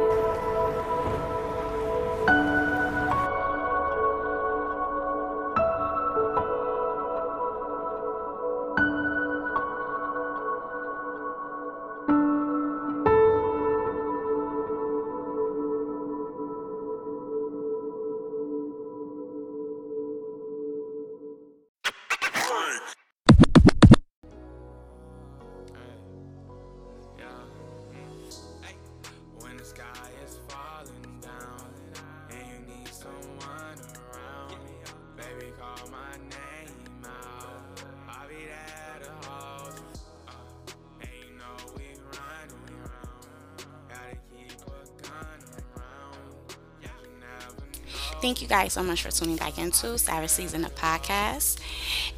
Thank 48.27 48.43
you 48.43 48.49
guys 48.49 48.73
so 48.73 48.83
much 48.83 49.03
for 49.03 49.13
tuning 49.13 49.37
back 49.37 49.57
into 49.57 49.97
Savage 49.97 50.31
Season 50.31 50.65
of 50.65 50.75
Podcast. 50.75 51.61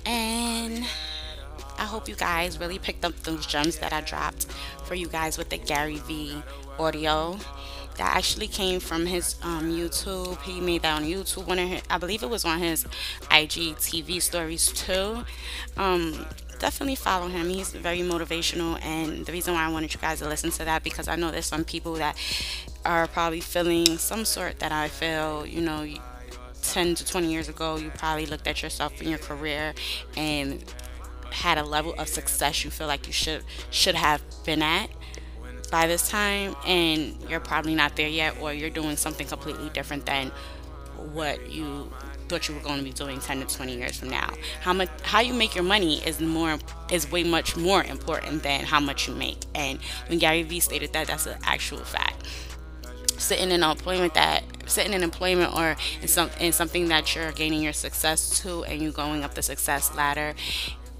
And 0.06 0.86
I 1.78 1.84
hope 1.84 2.08
you 2.08 2.14
guys 2.14 2.58
really 2.58 2.78
picked 2.78 3.04
up 3.04 3.14
those 3.24 3.44
gems 3.44 3.76
that 3.80 3.92
I 3.92 4.00
dropped 4.00 4.46
for 4.86 4.94
you 4.94 5.06
guys 5.06 5.36
with 5.36 5.50
the 5.50 5.58
Gary 5.58 5.98
V 5.98 6.42
audio. 6.78 7.36
That 7.98 8.16
actually 8.16 8.48
came 8.48 8.80
from 8.80 9.04
his 9.04 9.36
um, 9.42 9.70
YouTube. 9.70 10.40
He 10.40 10.62
made 10.62 10.80
that 10.80 10.96
on 10.96 11.04
YouTube. 11.04 11.46
One 11.46 11.58
of 11.58 11.68
his, 11.68 11.82
I 11.90 11.98
believe 11.98 12.22
it 12.22 12.30
was 12.30 12.46
on 12.46 12.60
his 12.60 12.86
IG 13.30 13.76
TV 13.76 14.22
stories 14.22 14.72
too. 14.72 15.24
Um, 15.76 16.24
definitely 16.58 16.94
follow 16.94 17.28
him. 17.28 17.48
He's 17.48 17.70
very 17.70 18.00
motivational, 18.00 18.82
and 18.84 19.24
the 19.24 19.32
reason 19.32 19.54
why 19.54 19.64
I 19.64 19.70
wanted 19.70 19.94
you 19.94 20.00
guys 20.00 20.18
to 20.20 20.28
listen 20.28 20.50
to 20.52 20.64
that 20.64 20.82
because 20.82 21.08
I 21.08 21.16
know 21.16 21.30
there's 21.30 21.46
some 21.46 21.64
people 21.64 21.94
that 21.94 22.16
are 22.84 23.06
probably 23.06 23.40
feeling 23.40 23.86
some 23.98 24.24
sort 24.24 24.58
that 24.60 24.72
I 24.72 24.88
feel. 24.88 25.46
You 25.46 25.60
know, 25.60 25.86
10 26.62 26.94
to 26.96 27.04
20 27.04 27.30
years 27.32 27.48
ago, 27.48 27.76
you 27.76 27.90
probably 27.90 28.26
looked 28.26 28.46
at 28.46 28.62
yourself 28.62 29.00
in 29.00 29.08
your 29.08 29.18
career 29.18 29.74
and 30.16 30.64
had 31.30 31.58
a 31.58 31.62
level 31.62 31.94
of 31.98 32.08
success 32.08 32.64
you 32.64 32.70
feel 32.70 32.86
like 32.86 33.06
you 33.06 33.12
should 33.12 33.44
should 33.70 33.94
have 33.94 34.22
been 34.44 34.62
at 34.62 34.88
by 35.70 35.86
this 35.86 36.08
time 36.08 36.56
and 36.66 37.16
you're 37.28 37.40
probably 37.40 37.74
not 37.74 37.96
there 37.96 38.08
yet 38.08 38.40
or 38.40 38.52
you're 38.52 38.70
doing 38.70 38.96
something 38.96 39.26
completely 39.26 39.68
different 39.70 40.06
than 40.06 40.32
what 40.98 41.50
you 41.50 41.90
thought 42.28 42.48
you 42.48 42.54
were 42.54 42.60
going 42.60 42.78
to 42.78 42.84
be 42.84 42.92
doing 42.92 43.20
10 43.20 43.40
to 43.46 43.56
20 43.56 43.76
years 43.76 43.98
from 43.98 44.10
now. 44.10 44.32
How 44.60 44.72
much 44.72 44.88
how 45.02 45.20
you 45.20 45.32
make 45.32 45.54
your 45.54 45.64
money 45.64 46.04
is 46.06 46.20
more 46.20 46.58
is 46.90 47.10
way 47.10 47.24
much 47.24 47.56
more 47.56 47.82
important 47.84 48.42
than 48.42 48.64
how 48.64 48.80
much 48.80 49.08
you 49.08 49.14
make. 49.14 49.38
And 49.54 49.78
when 50.08 50.18
gary 50.18 50.42
vee 50.42 50.60
stated 50.60 50.92
that 50.92 51.06
that's 51.06 51.26
an 51.26 51.38
actual 51.44 51.78
fact. 51.78 52.26
Sitting 53.16 53.50
in 53.50 53.62
employment 53.62 54.14
that 54.14 54.44
sitting 54.66 54.92
in 54.92 55.02
employment 55.02 55.54
or 55.56 55.76
in 56.02 56.08
some 56.08 56.30
in 56.38 56.52
something 56.52 56.88
that 56.88 57.14
you're 57.14 57.32
gaining 57.32 57.62
your 57.62 57.72
success 57.72 58.40
to 58.42 58.64
and 58.64 58.82
you're 58.82 58.92
going 58.92 59.24
up 59.24 59.34
the 59.34 59.42
success 59.42 59.94
ladder 59.96 60.34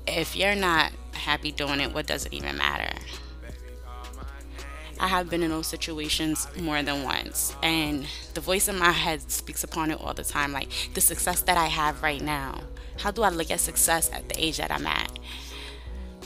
if 0.07 0.35
you're 0.35 0.55
not 0.55 0.91
happy 1.13 1.53
doing 1.53 1.81
it 1.81 1.93
what 1.93 2.07
does 2.07 2.25
it 2.25 2.33
even 2.33 2.57
matter 2.57 2.91
I 5.01 5.07
have 5.09 5.31
been 5.31 5.43
in 5.43 5.51
those 5.51 5.67
situations 5.67 6.49
more 6.59 6.83
than 6.83 7.05
once. 7.05 7.55
And 7.63 8.07
the 8.35 8.41
voice 8.41 8.69
in 8.69 8.79
my 8.79 8.91
head 8.91 9.31
speaks 9.31 9.63
upon 9.63 9.91
it 9.91 10.01
all 10.01 10.15
the 10.15 10.25
time. 10.25 10.53
Like 10.53 10.69
the 10.95 11.01
success 11.01 11.43
that 11.43 11.57
I 11.57 11.67
have 11.67 12.03
right 12.03 12.21
now. 12.21 12.61
How 12.99 13.11
do 13.13 13.23
I 13.23 13.29
look 13.29 13.51
at 13.51 13.61
success 13.61 14.11
at 14.13 14.29
the 14.29 14.43
age 14.43 14.57
that 14.57 14.73
I'm 14.73 14.87
at? 14.87 15.19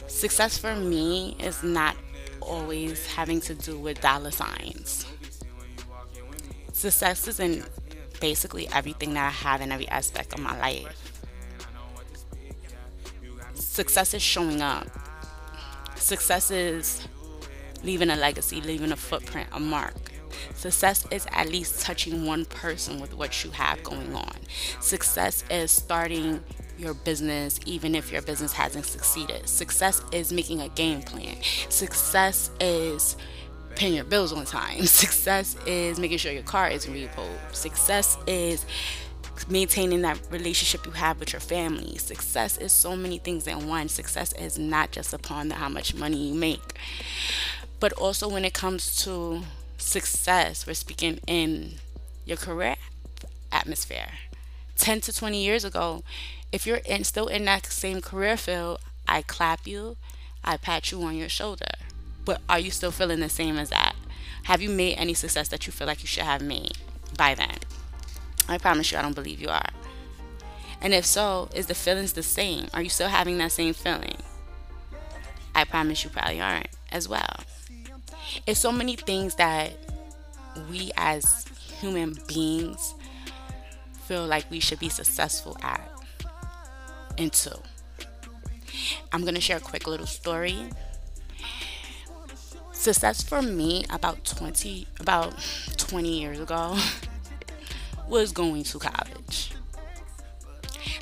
Success 0.06 0.56
for 0.56 0.74
me 0.74 1.36
is 1.38 1.62
not 1.62 1.96
always 2.40 3.06
having 3.06 3.40
to 3.42 3.54
do 3.54 3.78
with 3.78 4.00
dollar 4.00 4.30
signs. 4.30 5.06
Success 6.72 7.28
is 7.28 7.40
in 7.40 7.64
basically 8.20 8.68
everything 8.68 9.14
that 9.14 9.26
I 9.26 9.30
have 9.30 9.60
in 9.60 9.70
every 9.70 9.88
aspect 9.88 10.32
of 10.32 10.40
my 10.40 10.58
life. 10.58 11.12
Success 13.54 14.14
is 14.14 14.22
showing 14.22 14.62
up. 14.62 14.86
Success 15.96 16.50
is 16.50 17.06
leaving 17.82 18.10
a 18.10 18.16
legacy, 18.16 18.60
leaving 18.60 18.92
a 18.92 18.96
footprint, 18.96 19.48
a 19.52 19.60
mark. 19.60 19.94
Success 20.54 21.06
is 21.10 21.26
at 21.32 21.48
least 21.48 21.80
touching 21.80 22.26
one 22.26 22.44
person 22.46 23.00
with 23.00 23.14
what 23.14 23.44
you 23.44 23.50
have 23.50 23.82
going 23.82 24.14
on. 24.14 24.34
Success 24.80 25.44
is 25.50 25.70
starting 25.70 26.42
your 26.78 26.94
business 26.94 27.60
even 27.66 27.94
if 27.94 28.10
your 28.10 28.22
business 28.22 28.52
hasn't 28.52 28.86
succeeded. 28.86 29.48
Success 29.48 30.02
is 30.12 30.32
making 30.32 30.60
a 30.60 30.68
game 30.70 31.02
plan. 31.02 31.36
Success 31.68 32.50
is 32.60 33.16
paying 33.76 33.94
your 33.94 34.04
bills 34.04 34.32
on 34.32 34.44
time. 34.44 34.82
Success 34.86 35.56
is 35.66 35.98
making 35.98 36.18
sure 36.18 36.32
your 36.32 36.42
car 36.42 36.68
is 36.68 36.86
repo. 36.86 37.26
Success 37.52 38.18
is 38.26 38.66
maintaining 39.48 40.02
that 40.02 40.20
relationship 40.30 40.84
you 40.86 40.92
have 40.92 41.18
with 41.18 41.32
your 41.32 41.40
family. 41.40 41.96
Success 41.98 42.58
is 42.58 42.72
so 42.72 42.96
many 42.96 43.18
things 43.18 43.46
in 43.46 43.66
one. 43.66 43.88
Success 43.88 44.32
is 44.34 44.58
not 44.58 44.90
just 44.92 45.12
upon 45.12 45.48
the, 45.48 45.54
how 45.54 45.68
much 45.68 45.94
money 45.94 46.28
you 46.28 46.34
make, 46.34 46.78
but 47.82 47.92
also 47.94 48.28
when 48.28 48.44
it 48.44 48.54
comes 48.54 48.94
to 48.94 49.42
success, 49.76 50.68
we're 50.68 50.72
speaking 50.72 51.18
in 51.26 51.72
your 52.24 52.36
career 52.36 52.76
atmosphere. 53.50 54.12
10 54.76 55.00
to 55.00 55.12
20 55.12 55.42
years 55.42 55.64
ago, 55.64 56.04
if 56.52 56.64
you're 56.64 56.76
in, 56.76 57.02
still 57.02 57.26
in 57.26 57.44
that 57.46 57.66
same 57.66 58.00
career 58.00 58.36
field, 58.36 58.78
I 59.08 59.22
clap 59.22 59.66
you, 59.66 59.96
I 60.44 60.58
pat 60.58 60.92
you 60.92 61.02
on 61.02 61.16
your 61.16 61.28
shoulder. 61.28 61.72
But 62.24 62.40
are 62.48 62.60
you 62.60 62.70
still 62.70 62.92
feeling 62.92 63.18
the 63.18 63.28
same 63.28 63.58
as 63.58 63.70
that? 63.70 63.96
Have 64.44 64.62
you 64.62 64.70
made 64.70 64.94
any 64.94 65.14
success 65.14 65.48
that 65.48 65.66
you 65.66 65.72
feel 65.72 65.88
like 65.88 66.02
you 66.02 66.06
should 66.06 66.22
have 66.22 66.40
made 66.40 66.78
by 67.16 67.34
then? 67.34 67.58
I 68.48 68.58
promise 68.58 68.92
you, 68.92 68.98
I 68.98 69.02
don't 69.02 69.16
believe 69.16 69.42
you 69.42 69.48
are. 69.48 69.70
And 70.80 70.94
if 70.94 71.04
so, 71.04 71.48
is 71.52 71.66
the 71.66 71.74
feelings 71.74 72.12
the 72.12 72.22
same? 72.22 72.68
Are 72.72 72.82
you 72.82 72.90
still 72.90 73.08
having 73.08 73.38
that 73.38 73.50
same 73.50 73.74
feeling? 73.74 74.18
I 75.52 75.64
promise 75.64 76.04
you 76.04 76.10
probably 76.10 76.40
aren't 76.40 76.68
as 76.92 77.08
well. 77.08 77.40
It's 78.46 78.60
so 78.60 78.72
many 78.72 78.96
things 78.96 79.34
that 79.36 79.72
we 80.70 80.90
as 80.96 81.46
human 81.80 82.16
beings 82.26 82.94
feel 84.04 84.26
like 84.26 84.50
we 84.50 84.60
should 84.60 84.78
be 84.78 84.88
successful 84.88 85.56
at 85.62 85.88
into. 87.16 87.58
I'm 89.12 89.22
going 89.22 89.34
to 89.34 89.40
share 89.40 89.58
a 89.58 89.60
quick 89.60 89.86
little 89.86 90.06
story. 90.06 90.56
Success 92.72 93.22
for 93.22 93.42
me 93.42 93.84
about 93.90 94.24
20 94.24 94.88
about 94.98 95.34
20 95.76 96.20
years 96.20 96.40
ago 96.40 96.76
was 98.08 98.32
going 98.32 98.64
to 98.64 98.78
college. 98.78 99.52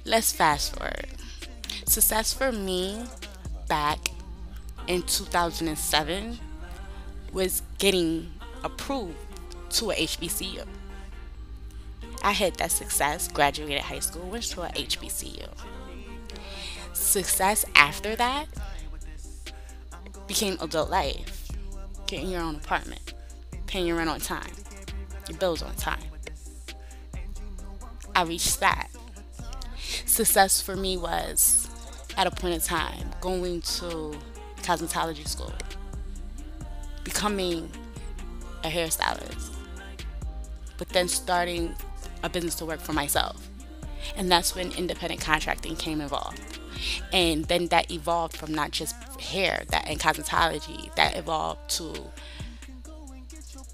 Let's 0.04 0.32
fast 0.32 0.76
forward. 0.76 1.06
Success 1.86 2.32
for 2.34 2.52
me 2.52 3.04
back 3.66 4.10
in 4.86 5.02
2007 5.02 6.38
was 7.32 7.62
getting 7.78 8.30
approved 8.64 9.16
to 9.70 9.90
a 9.90 9.94
HBCU. 9.94 10.66
I 12.22 12.32
had 12.32 12.54
that 12.56 12.70
success, 12.70 13.28
graduated 13.28 13.80
high 13.80 14.00
school, 14.00 14.28
went 14.28 14.44
to 14.44 14.62
a 14.62 14.68
HBCU. 14.68 15.48
Success 16.92 17.64
after 17.74 18.14
that 18.16 18.46
became 20.26 20.58
adult 20.60 20.90
life. 20.90 21.48
Getting 22.06 22.30
your 22.30 22.42
own 22.42 22.56
apartment, 22.56 23.14
paying 23.66 23.86
your 23.86 23.96
rent 23.96 24.10
on 24.10 24.20
time, 24.20 24.50
your 25.28 25.38
bills 25.38 25.62
on 25.62 25.74
time. 25.76 26.02
I 28.14 28.22
reached 28.24 28.60
that. 28.60 28.88
Success 30.04 30.60
for 30.60 30.76
me 30.76 30.96
was 30.96 31.68
at 32.16 32.26
a 32.26 32.30
point 32.30 32.54
in 32.54 32.60
time 32.60 33.10
going 33.20 33.62
to 33.62 34.12
cosmetology 34.62 35.26
school, 35.26 35.54
becoming 37.04 37.70
a 38.64 38.68
hairstylist, 38.68 39.54
but 40.78 40.88
then 40.90 41.08
starting 41.08 41.74
a 42.22 42.28
business 42.28 42.54
to 42.56 42.66
work 42.66 42.80
for 42.80 42.92
myself. 42.92 43.48
And 44.16 44.30
that's 44.30 44.54
when 44.54 44.72
independent 44.72 45.20
contracting 45.20 45.76
came 45.76 46.00
involved. 46.00 46.58
And 47.12 47.44
then 47.44 47.66
that 47.68 47.90
evolved 47.90 48.36
from 48.36 48.54
not 48.54 48.70
just 48.70 48.94
hair 49.20 49.64
that 49.68 49.86
and 49.86 50.00
cosmetology, 50.00 50.94
that 50.94 51.16
evolved 51.16 51.68
to 51.70 51.94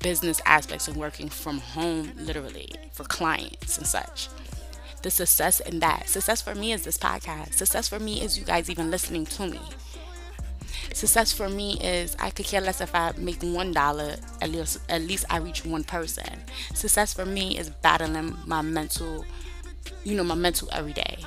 business 0.01 0.41
aspects 0.45 0.89
and 0.89 0.97
working 0.97 1.29
from 1.29 1.59
home 1.59 2.13
literally 2.17 2.69
for 2.93 3.05
clients 3.05 3.79
and 3.79 3.87
such. 3.87 4.29
The 5.03 5.11
success 5.11 5.61
in 5.61 5.81
that. 5.81 6.09
Success 6.09 6.43
for 6.43 6.55
me 6.55 6.73
is 6.73 6.83
this 6.83 6.99
podcast. 6.99 7.55
Success 7.55 7.89
for 7.89 8.01
me 8.01 8.23
is 8.23 8.39
you 8.39 8.45
guys 8.45 8.69
even 8.69 8.91
listening 8.91 9.27
to 9.27 9.47
me. 9.47 9.61
Success 10.97 11.31
for 11.31 11.51
me 11.51 11.79
is 11.83 12.17
I 12.19 12.31
could 12.31 12.47
care 12.47 12.63
less 12.63 12.81
if 12.81 12.95
I 12.95 13.13
make 13.19 13.43
one 13.43 13.71
dollar. 13.71 14.17
At 14.41 14.49
least, 14.49 14.79
at 14.89 15.03
least 15.03 15.27
I 15.29 15.37
reach 15.37 15.63
one 15.63 15.85
person. 15.85 16.25
Success 16.73 17.13
for 17.13 17.27
me 17.27 17.59
is 17.59 17.69
battling 17.69 18.35
my 18.47 18.63
mental, 18.63 19.27
you 20.05 20.17
know, 20.17 20.25
my 20.25 20.35
mental 20.35 20.71
every 20.73 20.95
day, 20.95 21.19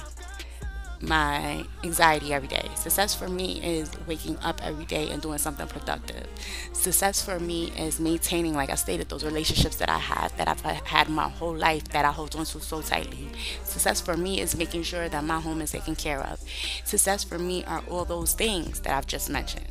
my 1.01 1.63
anxiety 1.83 2.33
every 2.33 2.47
day. 2.47 2.69
Success 2.75 3.15
for 3.15 3.29
me 3.29 3.61
is 3.63 3.89
waking 4.05 4.37
up 4.39 4.61
every 4.63 4.85
day 4.85 5.09
and 5.09 5.21
doing 5.21 5.37
something 5.37 5.67
productive. 5.67 6.27
Success 6.73 7.23
for 7.23 7.39
me 7.39 7.71
is 7.77 7.99
maintaining, 7.99 8.53
like 8.53 8.69
I 8.69 8.75
stated, 8.75 9.09
those 9.09 9.23
relationships 9.23 9.77
that 9.77 9.89
I 9.89 9.97
have 9.97 10.35
that 10.37 10.47
I've 10.47 10.61
had 10.61 11.09
my 11.09 11.29
whole 11.29 11.55
life 11.55 11.87
that 11.89 12.05
I 12.05 12.11
hold 12.11 12.35
on 12.35 12.45
to 12.45 12.59
so 12.59 12.81
tightly. 12.81 13.29
Success 13.63 14.01
for 14.01 14.17
me 14.17 14.41
is 14.41 14.57
making 14.57 14.83
sure 14.83 15.07
that 15.07 15.23
my 15.23 15.39
home 15.39 15.61
is 15.61 15.71
taken 15.71 15.95
care 15.95 16.19
of. 16.21 16.39
Success 16.83 17.23
for 17.23 17.39
me 17.39 17.63
are 17.65 17.83
all 17.89 18.05
those 18.05 18.33
things 18.33 18.81
that 18.81 18.93
I've 18.95 19.07
just 19.07 19.29
mentioned. 19.29 19.67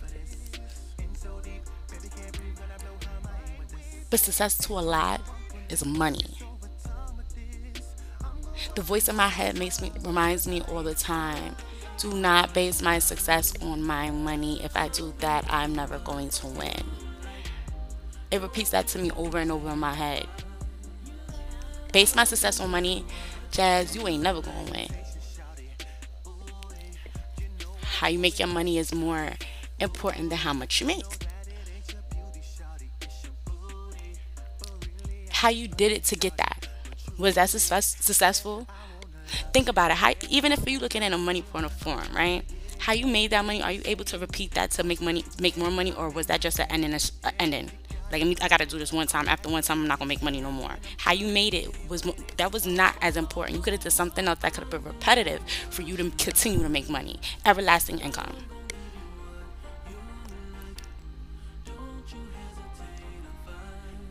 But 4.11 4.21
success 4.21 4.57
to 4.67 4.73
a 4.73 4.81
lot 4.81 5.21
is 5.69 5.85
money. 5.85 6.38
The 8.79 8.85
voice 8.85 9.09
in 9.09 9.17
my 9.17 9.27
head 9.27 9.59
makes 9.59 9.83
me 9.83 9.91
reminds 10.05 10.47
me 10.47 10.63
all 10.69 10.85
the 10.85 10.95
time. 10.95 11.57
Do 11.97 12.13
not 12.15 12.55
base 12.55 12.81
my 12.81 13.01
success 13.01 13.53
on 13.61 13.83
my 13.83 14.13
money. 14.13 14.63
If 14.63 14.77
I 14.77 14.87
do 14.87 15.13
that, 15.19 15.45
I'm 15.53 15.75
never 15.75 15.99
going 15.99 16.29
to 16.29 16.47
win. 16.47 16.85
It 18.31 18.41
repeats 18.41 18.71
that 18.71 18.87
to 18.87 19.01
me 19.01 19.11
over 19.17 19.39
and 19.39 19.51
over 19.51 19.71
in 19.71 19.81
my 19.81 19.95
head. 19.95 20.29
Base 21.93 22.15
my 22.15 22.23
success 22.23 22.61
on 22.61 22.71
money, 22.71 23.05
Jazz, 23.51 23.97
you 23.97 24.07
ain't 24.07 24.23
never 24.23 24.41
gonna 24.41 24.71
win. 24.71 24.87
How 27.83 28.07
you 28.07 28.21
make 28.21 28.39
your 28.39 28.47
money 28.47 28.79
is 28.79 28.95
more 28.95 29.31
important 29.81 30.31
than 30.31 30.39
how 30.39 30.53
much 30.53 30.81
you 30.81 30.87
make. 30.87 31.27
How 35.33 35.49
you 35.49 35.67
did 35.67 35.91
it 35.91 36.05
to 36.05 36.15
get 36.15 36.37
that. 36.37 36.58
Was 37.19 37.35
that 37.35 37.51
success, 37.51 37.97
successful? 38.01 38.67
Think 39.53 39.69
about 39.69 39.91
it. 39.91 39.97
How, 39.97 40.13
even 40.31 40.53
if 40.53 40.67
you're 40.69 40.81
looking 40.81 41.03
at 41.03 41.13
a 41.13 41.19
money 41.19 41.43
point 41.43 41.67
of 41.67 41.73
form, 41.73 42.07
right? 42.15 42.43
How 42.79 42.93
you 42.93 43.07
made 43.07 43.31
that 43.33 43.45
money? 43.45 43.61
Are 43.63 43.73
you 43.73 43.83
able 43.85 44.05
to 44.07 44.19
repeat 44.19 44.53
that 44.53 44.71
to 44.73 44.85
make 44.85 45.01
money, 45.01 45.25
make 45.41 45.57
more 45.57 45.71
money, 45.71 45.93
or 45.93 46.11
was 46.11 46.27
that 46.27 46.41
just 46.41 46.61
an 46.61 46.67
ending? 46.71 46.99
Ending? 47.39 47.71
Like 48.11 48.23
I 48.41 48.49
gotta 48.49 48.65
do 48.65 48.79
this 48.79 48.93
one 48.93 49.07
time. 49.07 49.29
After 49.29 49.51
one 49.51 49.63
time, 49.63 49.83
I'm 49.83 49.89
not 49.89 49.99
gonna 49.99 50.09
make 50.09 50.23
money 50.23 50.41
no 50.41 50.51
more. 50.51 50.77
How 50.97 51.13
you 51.13 51.27
made 51.27 51.55
it 51.55 51.77
was 51.89 52.03
that 52.37 52.53
was 52.53 52.67
not 52.67 52.95
as 53.03 53.17
important. 53.17 53.57
You 53.57 53.63
could 53.63 53.75
have 53.75 53.83
done 53.83 53.91
something 53.91 54.27
else 54.27 54.39
that 54.39 54.55
could 54.55 54.63
have 54.63 54.71
been 54.71 54.85
repetitive 54.85 55.43
for 55.71 55.83
you 55.83 55.97
to 55.97 56.11
continue 56.11 56.63
to 56.63 56.69
make 56.69 56.89
money, 56.89 57.21
everlasting 57.45 57.99
income. 57.99 58.33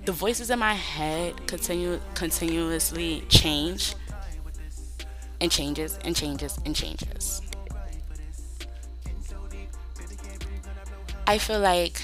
The 0.08 0.13
voices 0.13 0.50
in 0.50 0.60
my 0.60 0.74
head 0.74 1.48
continue 1.48 2.00
continuously 2.13 3.26
change 3.28 3.93
and 5.41 5.52
changes 5.52 6.00
and 6.06 6.15
changes 6.15 6.58
and 6.65 6.74
changes. 6.74 7.41
I 11.28 11.38
feel 11.38 11.60
like 11.60 12.02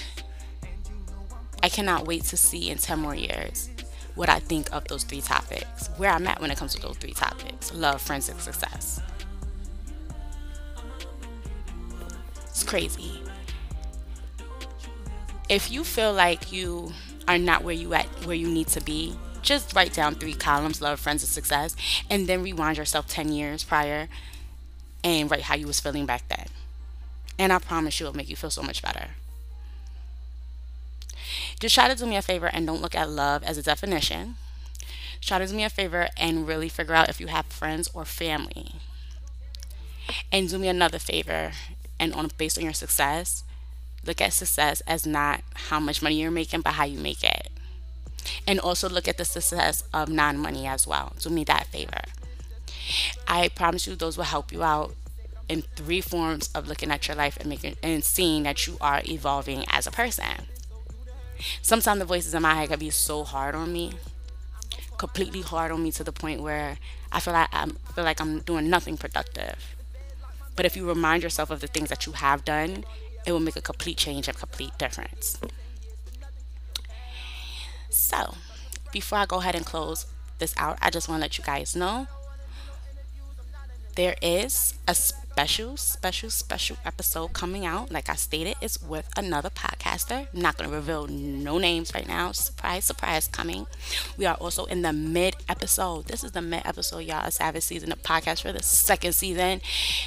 I 1.64 1.70
cannot 1.70 2.06
wait 2.06 2.26
to 2.26 2.36
see 2.36 2.70
in 2.70 2.78
10 2.78 3.00
more 3.00 3.16
years 3.16 3.70
what 4.16 4.28
I 4.28 4.40
think 4.40 4.70
of 4.74 4.84
those 4.90 5.06
three 5.06 5.22
topics, 5.22 5.88
where 5.96 6.10
I'm 6.12 6.28
at 6.28 6.42
when 6.42 6.52
it 6.52 6.58
comes 6.58 6.76
to 6.76 6.82
those 6.82 6.98
three 6.98 7.14
topics 7.14 7.74
love, 7.74 8.02
friends, 8.02 8.28
and 8.28 8.38
success. 8.38 9.00
It's 12.50 12.66
crazy. 12.66 13.22
if 15.48 15.72
you 15.72 15.86
feel 15.86 16.12
like 16.12 16.52
you 16.52 16.92
are 17.28 17.38
not 17.38 17.64
where 17.64 17.74
you 17.76 17.94
at 17.94 18.06
where 18.26 18.36
you 18.36 18.48
need 18.48 18.68
to 18.68 18.82
be, 18.82 19.16
just 19.42 19.76
write 19.76 19.94
down 19.94 20.16
three 20.16 20.34
columns: 20.34 20.82
love, 20.82 21.00
friends, 21.00 21.24
and 21.24 21.30
success, 21.30 21.76
and 22.10 22.28
then 22.28 22.44
rewind 22.44 22.78
yourself 22.78 23.08
ten 23.08 23.32
years 23.32 23.64
prior, 23.64 24.08
and 25.04 25.30
write 25.30 25.44
how 25.44 25.56
you 25.56 25.68
was 25.68 25.80
feeling 25.80 26.06
back 26.06 26.28
then. 26.30 26.48
And 27.38 27.52
I 27.52 27.60
promise 27.60 28.00
you, 28.00 28.06
it'll 28.06 28.16
make 28.16 28.30
you 28.30 28.36
feel 28.36 28.50
so 28.52 28.62
much 28.62 28.82
better. 28.82 29.10
Just 31.60 31.76
try 31.76 31.88
to 31.88 31.96
do 31.96 32.06
me 32.06 32.16
a 32.16 32.22
favor 32.22 32.48
and 32.48 32.68
don't 32.68 32.82
look 32.82 32.96
at 32.96 33.10
love 33.10 33.44
as 33.44 33.58
a 33.58 33.64
definition. 33.64 34.36
Try 35.22 35.40
to 35.40 35.48
do 35.48 35.56
me 35.56 35.64
a 35.64 35.70
favor 35.70 36.10
and 36.18 36.48
really 36.48 36.70
figure 36.70 36.94
out 36.94 37.10
if 37.10 37.20
you 37.20 37.28
have 37.28 37.46
friends 37.46 37.90
or 37.94 38.06
family. 38.06 38.76
And 40.32 40.50
do 40.50 40.58
me 40.58 40.68
another 40.68 41.00
favor 41.00 41.54
and 42.00 42.14
on 42.14 42.30
based 42.38 42.58
on 42.58 42.64
your 42.66 42.74
success, 42.74 43.44
look 44.06 44.22
at 44.22 44.34
success 44.34 44.82
as 44.82 45.06
not 45.06 45.42
how 45.70 45.80
much 45.80 46.02
money 46.02 46.22
you're 46.22 46.32
making, 46.32 46.62
but 46.62 46.74
how 46.74 46.86
you 46.86 47.00
make 47.00 47.24
it. 47.24 47.50
And 48.48 48.60
also 48.60 48.90
look 48.90 49.08
at 49.08 49.18
the 49.18 49.26
success 49.26 49.84
of 49.94 50.10
non 50.10 50.38
money 50.38 50.66
as 50.68 50.88
well. 50.88 51.14
Do 51.20 51.30
me 51.30 51.44
that 51.46 51.68
favor. 51.68 52.02
I 53.28 53.50
promise 53.50 53.88
you, 53.88 53.96
those 53.96 54.18
will 54.18 54.26
help 54.26 54.52
you 54.52 54.64
out 54.64 54.96
in 55.50 55.62
three 55.76 56.02
forms 56.02 56.50
of 56.56 56.68
looking 56.68 56.92
at 56.92 57.08
your 57.08 57.16
life 57.16 57.38
and 57.38 57.48
making 57.50 57.76
and 57.84 58.04
seeing 58.04 58.44
that 58.44 58.66
you 58.68 58.78
are 58.82 59.02
evolving 59.06 59.66
as 59.70 59.88
a 59.88 59.92
person. 59.92 60.48
Sometimes 61.62 62.00
the 62.00 62.06
voices 62.06 62.34
in 62.34 62.42
my 62.42 62.56
head 62.56 62.70
can 62.70 62.80
be 62.80 62.90
so 62.90 63.24
hard 63.24 63.56
on 63.56 63.74
me, 63.74 63.94
completely 64.98 65.42
hard 65.42 65.72
on 65.72 65.84
me 65.84 65.92
to 65.92 66.04
the 66.04 66.12
point 66.12 66.42
where 66.42 66.78
I 67.12 67.20
feel 67.20 67.34
like 67.34 67.50
I 67.54 67.66
feel 67.94 68.04
like 68.04 68.22
I'm 68.22 68.40
doing 68.40 68.70
nothing 68.70 68.98
productive. 68.98 69.76
But 70.56 70.66
if 70.66 70.78
you 70.78 70.88
remind 70.88 71.24
yourself 71.24 71.50
of 71.50 71.60
the 71.62 71.68
things 71.68 71.90
that 71.90 72.06
you 72.06 72.14
have 72.14 72.46
done, 72.46 72.86
it 73.26 73.32
will 73.32 73.40
make 73.40 73.56
a 73.56 73.62
complete 73.62 73.98
change, 73.98 74.28
a 74.28 74.34
complete 74.34 74.78
difference. 74.78 75.40
So, 77.90 78.36
before 78.92 79.20
I 79.20 79.26
go 79.26 79.38
ahead 79.38 79.56
and 79.56 79.66
close 79.66 80.06
this 80.40 80.54
out, 80.58 80.78
I 80.82 80.90
just 80.90 81.08
want 81.08 81.20
to 81.20 81.22
let 81.22 81.38
you 81.38 81.44
guys 81.44 81.76
know 81.76 82.08
there 83.96 84.16
is 84.22 84.74
a 84.88 84.96
special, 85.34 85.76
special, 85.78 86.30
special 86.30 86.78
episode 86.86 87.34
coming 87.34 87.66
out. 87.66 87.92
Like 87.92 88.08
I 88.08 88.14
stated, 88.14 88.56
it's 88.62 88.80
with 88.80 89.10
another 89.18 89.50
podcaster. 89.50 90.28
I'm 90.32 90.42
not 90.42 90.58
going 90.58 90.70
to 90.70 90.76
reveal 90.76 91.08
no 91.08 91.58
names 91.58 91.92
right 91.96 92.08
now. 92.08 92.32
Surprise, 92.34 92.86
surprise 92.86 93.28
coming. 93.30 93.66
We 94.16 94.28
are 94.28 94.36
also 94.36 94.66
in 94.66 94.84
the 94.84 94.94
mid 94.94 95.36
episode. 95.50 96.06
This 96.06 96.24
is 96.24 96.34
the 96.34 96.42
mid 96.44 96.62
episode, 96.66 97.00
y'all. 97.00 97.26
A 97.26 97.32
Savage 97.32 97.64
season 97.64 97.92
of 97.92 98.04
podcast 98.04 98.44
for 98.44 98.52
the 98.52 98.62
second 98.62 99.14
season. 99.14 99.62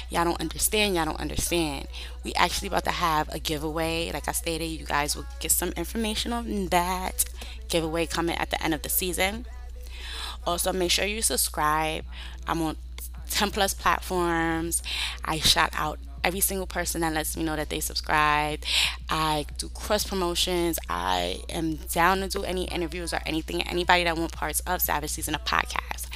Y'all 0.09 0.23
don't 0.23 0.39
understand. 0.39 0.95
Y'all 0.95 1.03
don't 1.03 1.19
understand. 1.19 1.89
We 2.23 2.33
actually 2.35 2.69
about 2.69 2.85
to 2.85 2.91
have 2.91 3.27
a 3.27 3.39
giveaway. 3.39 4.11
Like 4.13 4.29
I 4.29 4.31
stated, 4.31 4.67
you 4.67 4.85
guys 4.85 5.13
will 5.13 5.25
get 5.41 5.51
some 5.51 5.73
information 5.75 6.31
on 6.31 6.67
that 6.67 7.25
giveaway 7.67 8.05
coming 8.05 8.37
at 8.37 8.49
the 8.49 8.63
end 8.63 8.73
of 8.73 8.81
the 8.81 8.89
season. 8.89 9.45
Also, 10.45 10.71
make 10.71 10.91
sure 10.91 11.03
you 11.03 11.21
subscribe. 11.21 12.05
I'm 12.47 12.61
on 12.61 12.77
10 13.29 13.51
plus 13.51 13.73
platforms. 13.73 14.81
I 15.23 15.39
shout 15.39 15.69
out 15.73 15.99
every 16.23 16.39
single 16.41 16.67
person 16.67 17.01
that 17.01 17.13
lets 17.13 17.37
me 17.37 17.43
know 17.43 17.55
that 17.55 17.69
they 17.69 17.79
subscribe. 17.79 18.59
I 19.09 19.45
do 19.57 19.69
cross 19.69 20.03
promotions. 20.03 20.77
I 20.89 21.39
am 21.49 21.75
down 21.75 22.19
to 22.19 22.27
do 22.27 22.43
any 22.43 22.65
interviews 22.65 23.13
or 23.13 23.21
anything. 23.25 23.61
Anybody 23.61 24.03
that 24.03 24.17
want 24.17 24.33
parts 24.33 24.59
of 24.61 24.81
Savage 24.81 25.11
Season 25.11 25.35
of 25.35 25.45
podcast. 25.45 26.07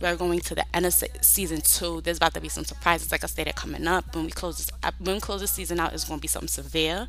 We're 0.00 0.14
going 0.14 0.40
to 0.40 0.54
the 0.54 0.64
end 0.76 0.86
of 0.86 0.92
se- 0.92 1.08
season 1.20 1.62
two. 1.62 2.00
There's 2.02 2.18
about 2.18 2.34
to 2.34 2.40
be 2.40 2.48
some 2.48 2.64
surprises, 2.64 3.10
like 3.10 3.24
I 3.24 3.26
stated, 3.26 3.56
coming 3.56 3.86
up. 3.86 4.14
When 4.14 4.24
we 4.24 4.30
close 4.30 4.58
this, 4.58 4.70
when 5.00 5.16
we 5.16 5.20
close 5.20 5.40
this 5.40 5.50
season 5.50 5.80
out, 5.80 5.92
it's 5.92 6.04
going 6.04 6.20
to 6.20 6.22
be 6.22 6.28
something 6.28 6.48
severe. 6.48 7.08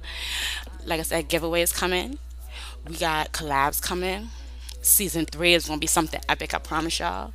Like 0.85 0.99
I 0.99 1.03
said, 1.03 1.29
giveaways 1.29 1.73
coming. 1.73 2.17
We 2.87 2.95
got 2.95 3.33
collabs 3.33 3.81
coming. 3.81 4.29
Season 4.81 5.25
three 5.25 5.53
is 5.53 5.67
going 5.67 5.79
to 5.79 5.83
be 5.83 5.87
something 5.87 6.21
epic. 6.29 6.53
I 6.55 6.59
promise 6.59 6.99
y'all. 6.99 7.33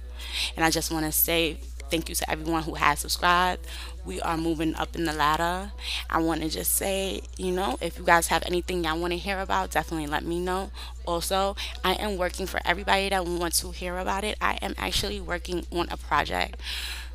And 0.56 0.64
I 0.64 0.70
just 0.70 0.90
want 0.90 1.04
to 1.04 1.12
say 1.12 1.58
thank 1.92 2.08
you 2.08 2.14
to 2.14 2.30
everyone 2.30 2.62
who 2.62 2.74
has 2.74 3.00
subscribed. 3.00 3.66
We 4.06 4.18
are 4.22 4.38
moving 4.38 4.74
up 4.76 4.96
in 4.96 5.04
the 5.04 5.12
ladder. 5.12 5.72
I 6.08 6.20
want 6.20 6.40
to 6.40 6.48
just 6.48 6.72
say, 6.72 7.20
you 7.36 7.52
know, 7.52 7.76
if 7.82 7.98
you 7.98 8.04
guys 8.04 8.28
have 8.28 8.42
anything 8.46 8.82
y'all 8.82 8.98
want 8.98 9.12
to 9.12 9.18
hear 9.18 9.38
about, 9.40 9.70
definitely 9.72 10.06
let 10.06 10.24
me 10.24 10.40
know. 10.40 10.70
Also, 11.06 11.54
I 11.84 11.92
am 11.94 12.16
working 12.16 12.46
for 12.46 12.60
everybody 12.64 13.10
that 13.10 13.26
wants 13.26 13.60
to 13.60 13.72
hear 13.72 13.98
about 13.98 14.24
it. 14.24 14.38
I 14.40 14.54
am 14.62 14.74
actually 14.78 15.20
working 15.20 15.66
on 15.70 15.86
a 15.90 15.98
project 15.98 16.56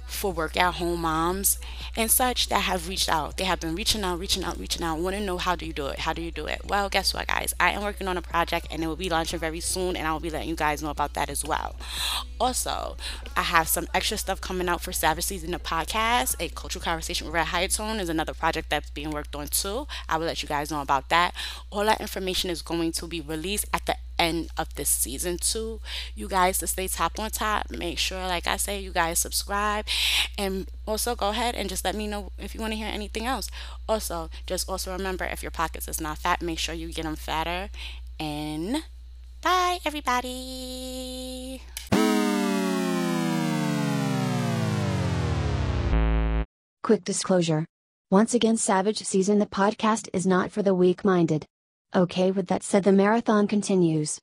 for 0.08 0.32
work 0.32 0.58
at 0.58 0.76
home 0.76 1.02
moms 1.02 1.60
and 1.96 2.10
such 2.10 2.48
that 2.50 2.62
have 2.62 2.88
reached 2.88 3.10
out. 3.10 3.38
They 3.38 3.44
have 3.44 3.60
been 3.60 3.76
reaching 3.76 4.04
out, 4.04 4.20
reaching 4.20 4.44
out, 4.44 4.58
reaching 4.58 4.84
out, 4.84 5.00
want 5.00 5.16
to 5.16 5.22
know 5.22 5.38
how 5.38 5.56
do 5.56 5.66
you 5.66 5.74
do 5.74 5.88
it? 5.88 6.00
How 6.00 6.14
do 6.14 6.22
you 6.22 6.32
do 6.32 6.48
it? 6.48 6.62
Well, 6.66 6.90
guess 6.90 7.14
what, 7.14 7.28
guys? 7.28 7.54
I 7.60 7.72
am 7.72 7.84
working 7.84 8.08
on 8.08 8.18
a 8.18 8.22
project 8.22 8.68
and 8.72 8.84
it 8.84 8.88
will 8.88 8.96
be 8.96 9.10
launching 9.10 9.40
very 9.40 9.60
soon, 9.60 9.96
and 9.96 10.08
I 10.08 10.14
will 10.14 10.20
be 10.20 10.30
letting 10.30 10.50
you 10.50 10.56
guys 10.56 10.82
know 10.82 10.90
about 10.90 11.14
that 11.14 11.30
as 11.30 11.44
well. 11.44 11.76
Also, 12.40 12.98
I 13.36 13.42
have 13.44 13.68
some 13.68 13.88
extra 13.94 14.18
stuff 14.18 14.42
coming 14.42 14.70
out 14.70 14.82
for 14.82 14.92
Savage 14.92 15.26
Season 15.26 15.52
the 15.52 15.60
podcast. 15.60 16.36
A 16.40 16.50
cultural 16.50 16.84
conversation 16.84 17.28
with 17.28 17.34
Red 17.34 17.48
High 17.48 17.68
Tone 17.68 18.00
is 18.00 18.10
another 18.10 18.34
project 18.34 18.70
that's 18.70 18.90
being 18.90 19.12
worked 19.12 19.36
on 19.36 19.48
too. 19.48 19.88
I 20.08 20.18
will 20.18 20.26
let 20.26 20.42
you 20.42 20.48
guys 20.48 20.72
know 20.72 20.82
about 20.82 21.10
that. 21.10 21.34
All 21.72 21.86
that 21.86 22.02
information 22.02 22.50
is 22.50 22.62
going 22.62 22.92
to 22.94 23.08
be 23.08 23.22
released 23.22 23.66
at 23.74 23.86
the 23.86 23.96
end 24.20 24.50
of 24.58 24.74
this 24.76 24.90
season 24.90 25.38
two. 25.38 25.80
You 26.16 26.28
guys 26.28 26.58
to 26.60 26.68
stay 26.68 26.88
top 26.88 27.20
on 27.20 27.30
top. 27.30 27.70
Make 27.70 27.98
sure, 28.00 28.20
like 28.20 28.48
I 28.48 28.58
say, 28.58 28.80
you 28.80 28.92
guys 28.92 29.20
subscribe 29.20 29.86
and 30.38 30.70
also 30.86 31.16
go 31.16 31.30
ahead 31.30 31.56
and 31.56 31.70
just 31.70 31.86
let 31.86 31.96
me 31.96 32.08
know 32.08 32.32
if 32.38 32.54
you 32.54 32.62
want 32.62 32.74
to 32.74 32.78
hear 32.78 32.88
anything 32.88 33.26
else. 33.26 33.50
Also, 33.88 34.30
just 34.46 34.70
also 34.70 34.92
remember 34.92 35.26
if 35.26 35.42
your 35.42 35.52
pockets 35.52 35.88
is 35.88 36.02
not 36.02 36.18
fat, 36.18 36.42
make 36.42 36.60
sure 36.60 36.76
you 36.76 36.92
get 36.92 37.04
them 37.04 37.16
fatter. 37.16 37.70
And 38.20 38.84
bye, 39.42 39.80
everybody. 39.86 41.62
Quick 46.84 47.04
disclosure. 47.04 47.66
Once 48.10 48.34
again, 48.34 48.56
Savage 48.56 49.00
Season 49.00 49.40
the 49.40 49.46
podcast 49.46 50.08
is 50.14 50.26
not 50.26 50.52
for 50.52 50.64
the 50.64 50.74
weak 50.74 51.04
minded. 51.04 51.46
Okay, 51.96 52.32
with 52.32 52.48
that 52.50 52.64
said, 52.64 52.84
the 52.84 52.92
marathon 52.92 53.48
continues. 53.48 54.16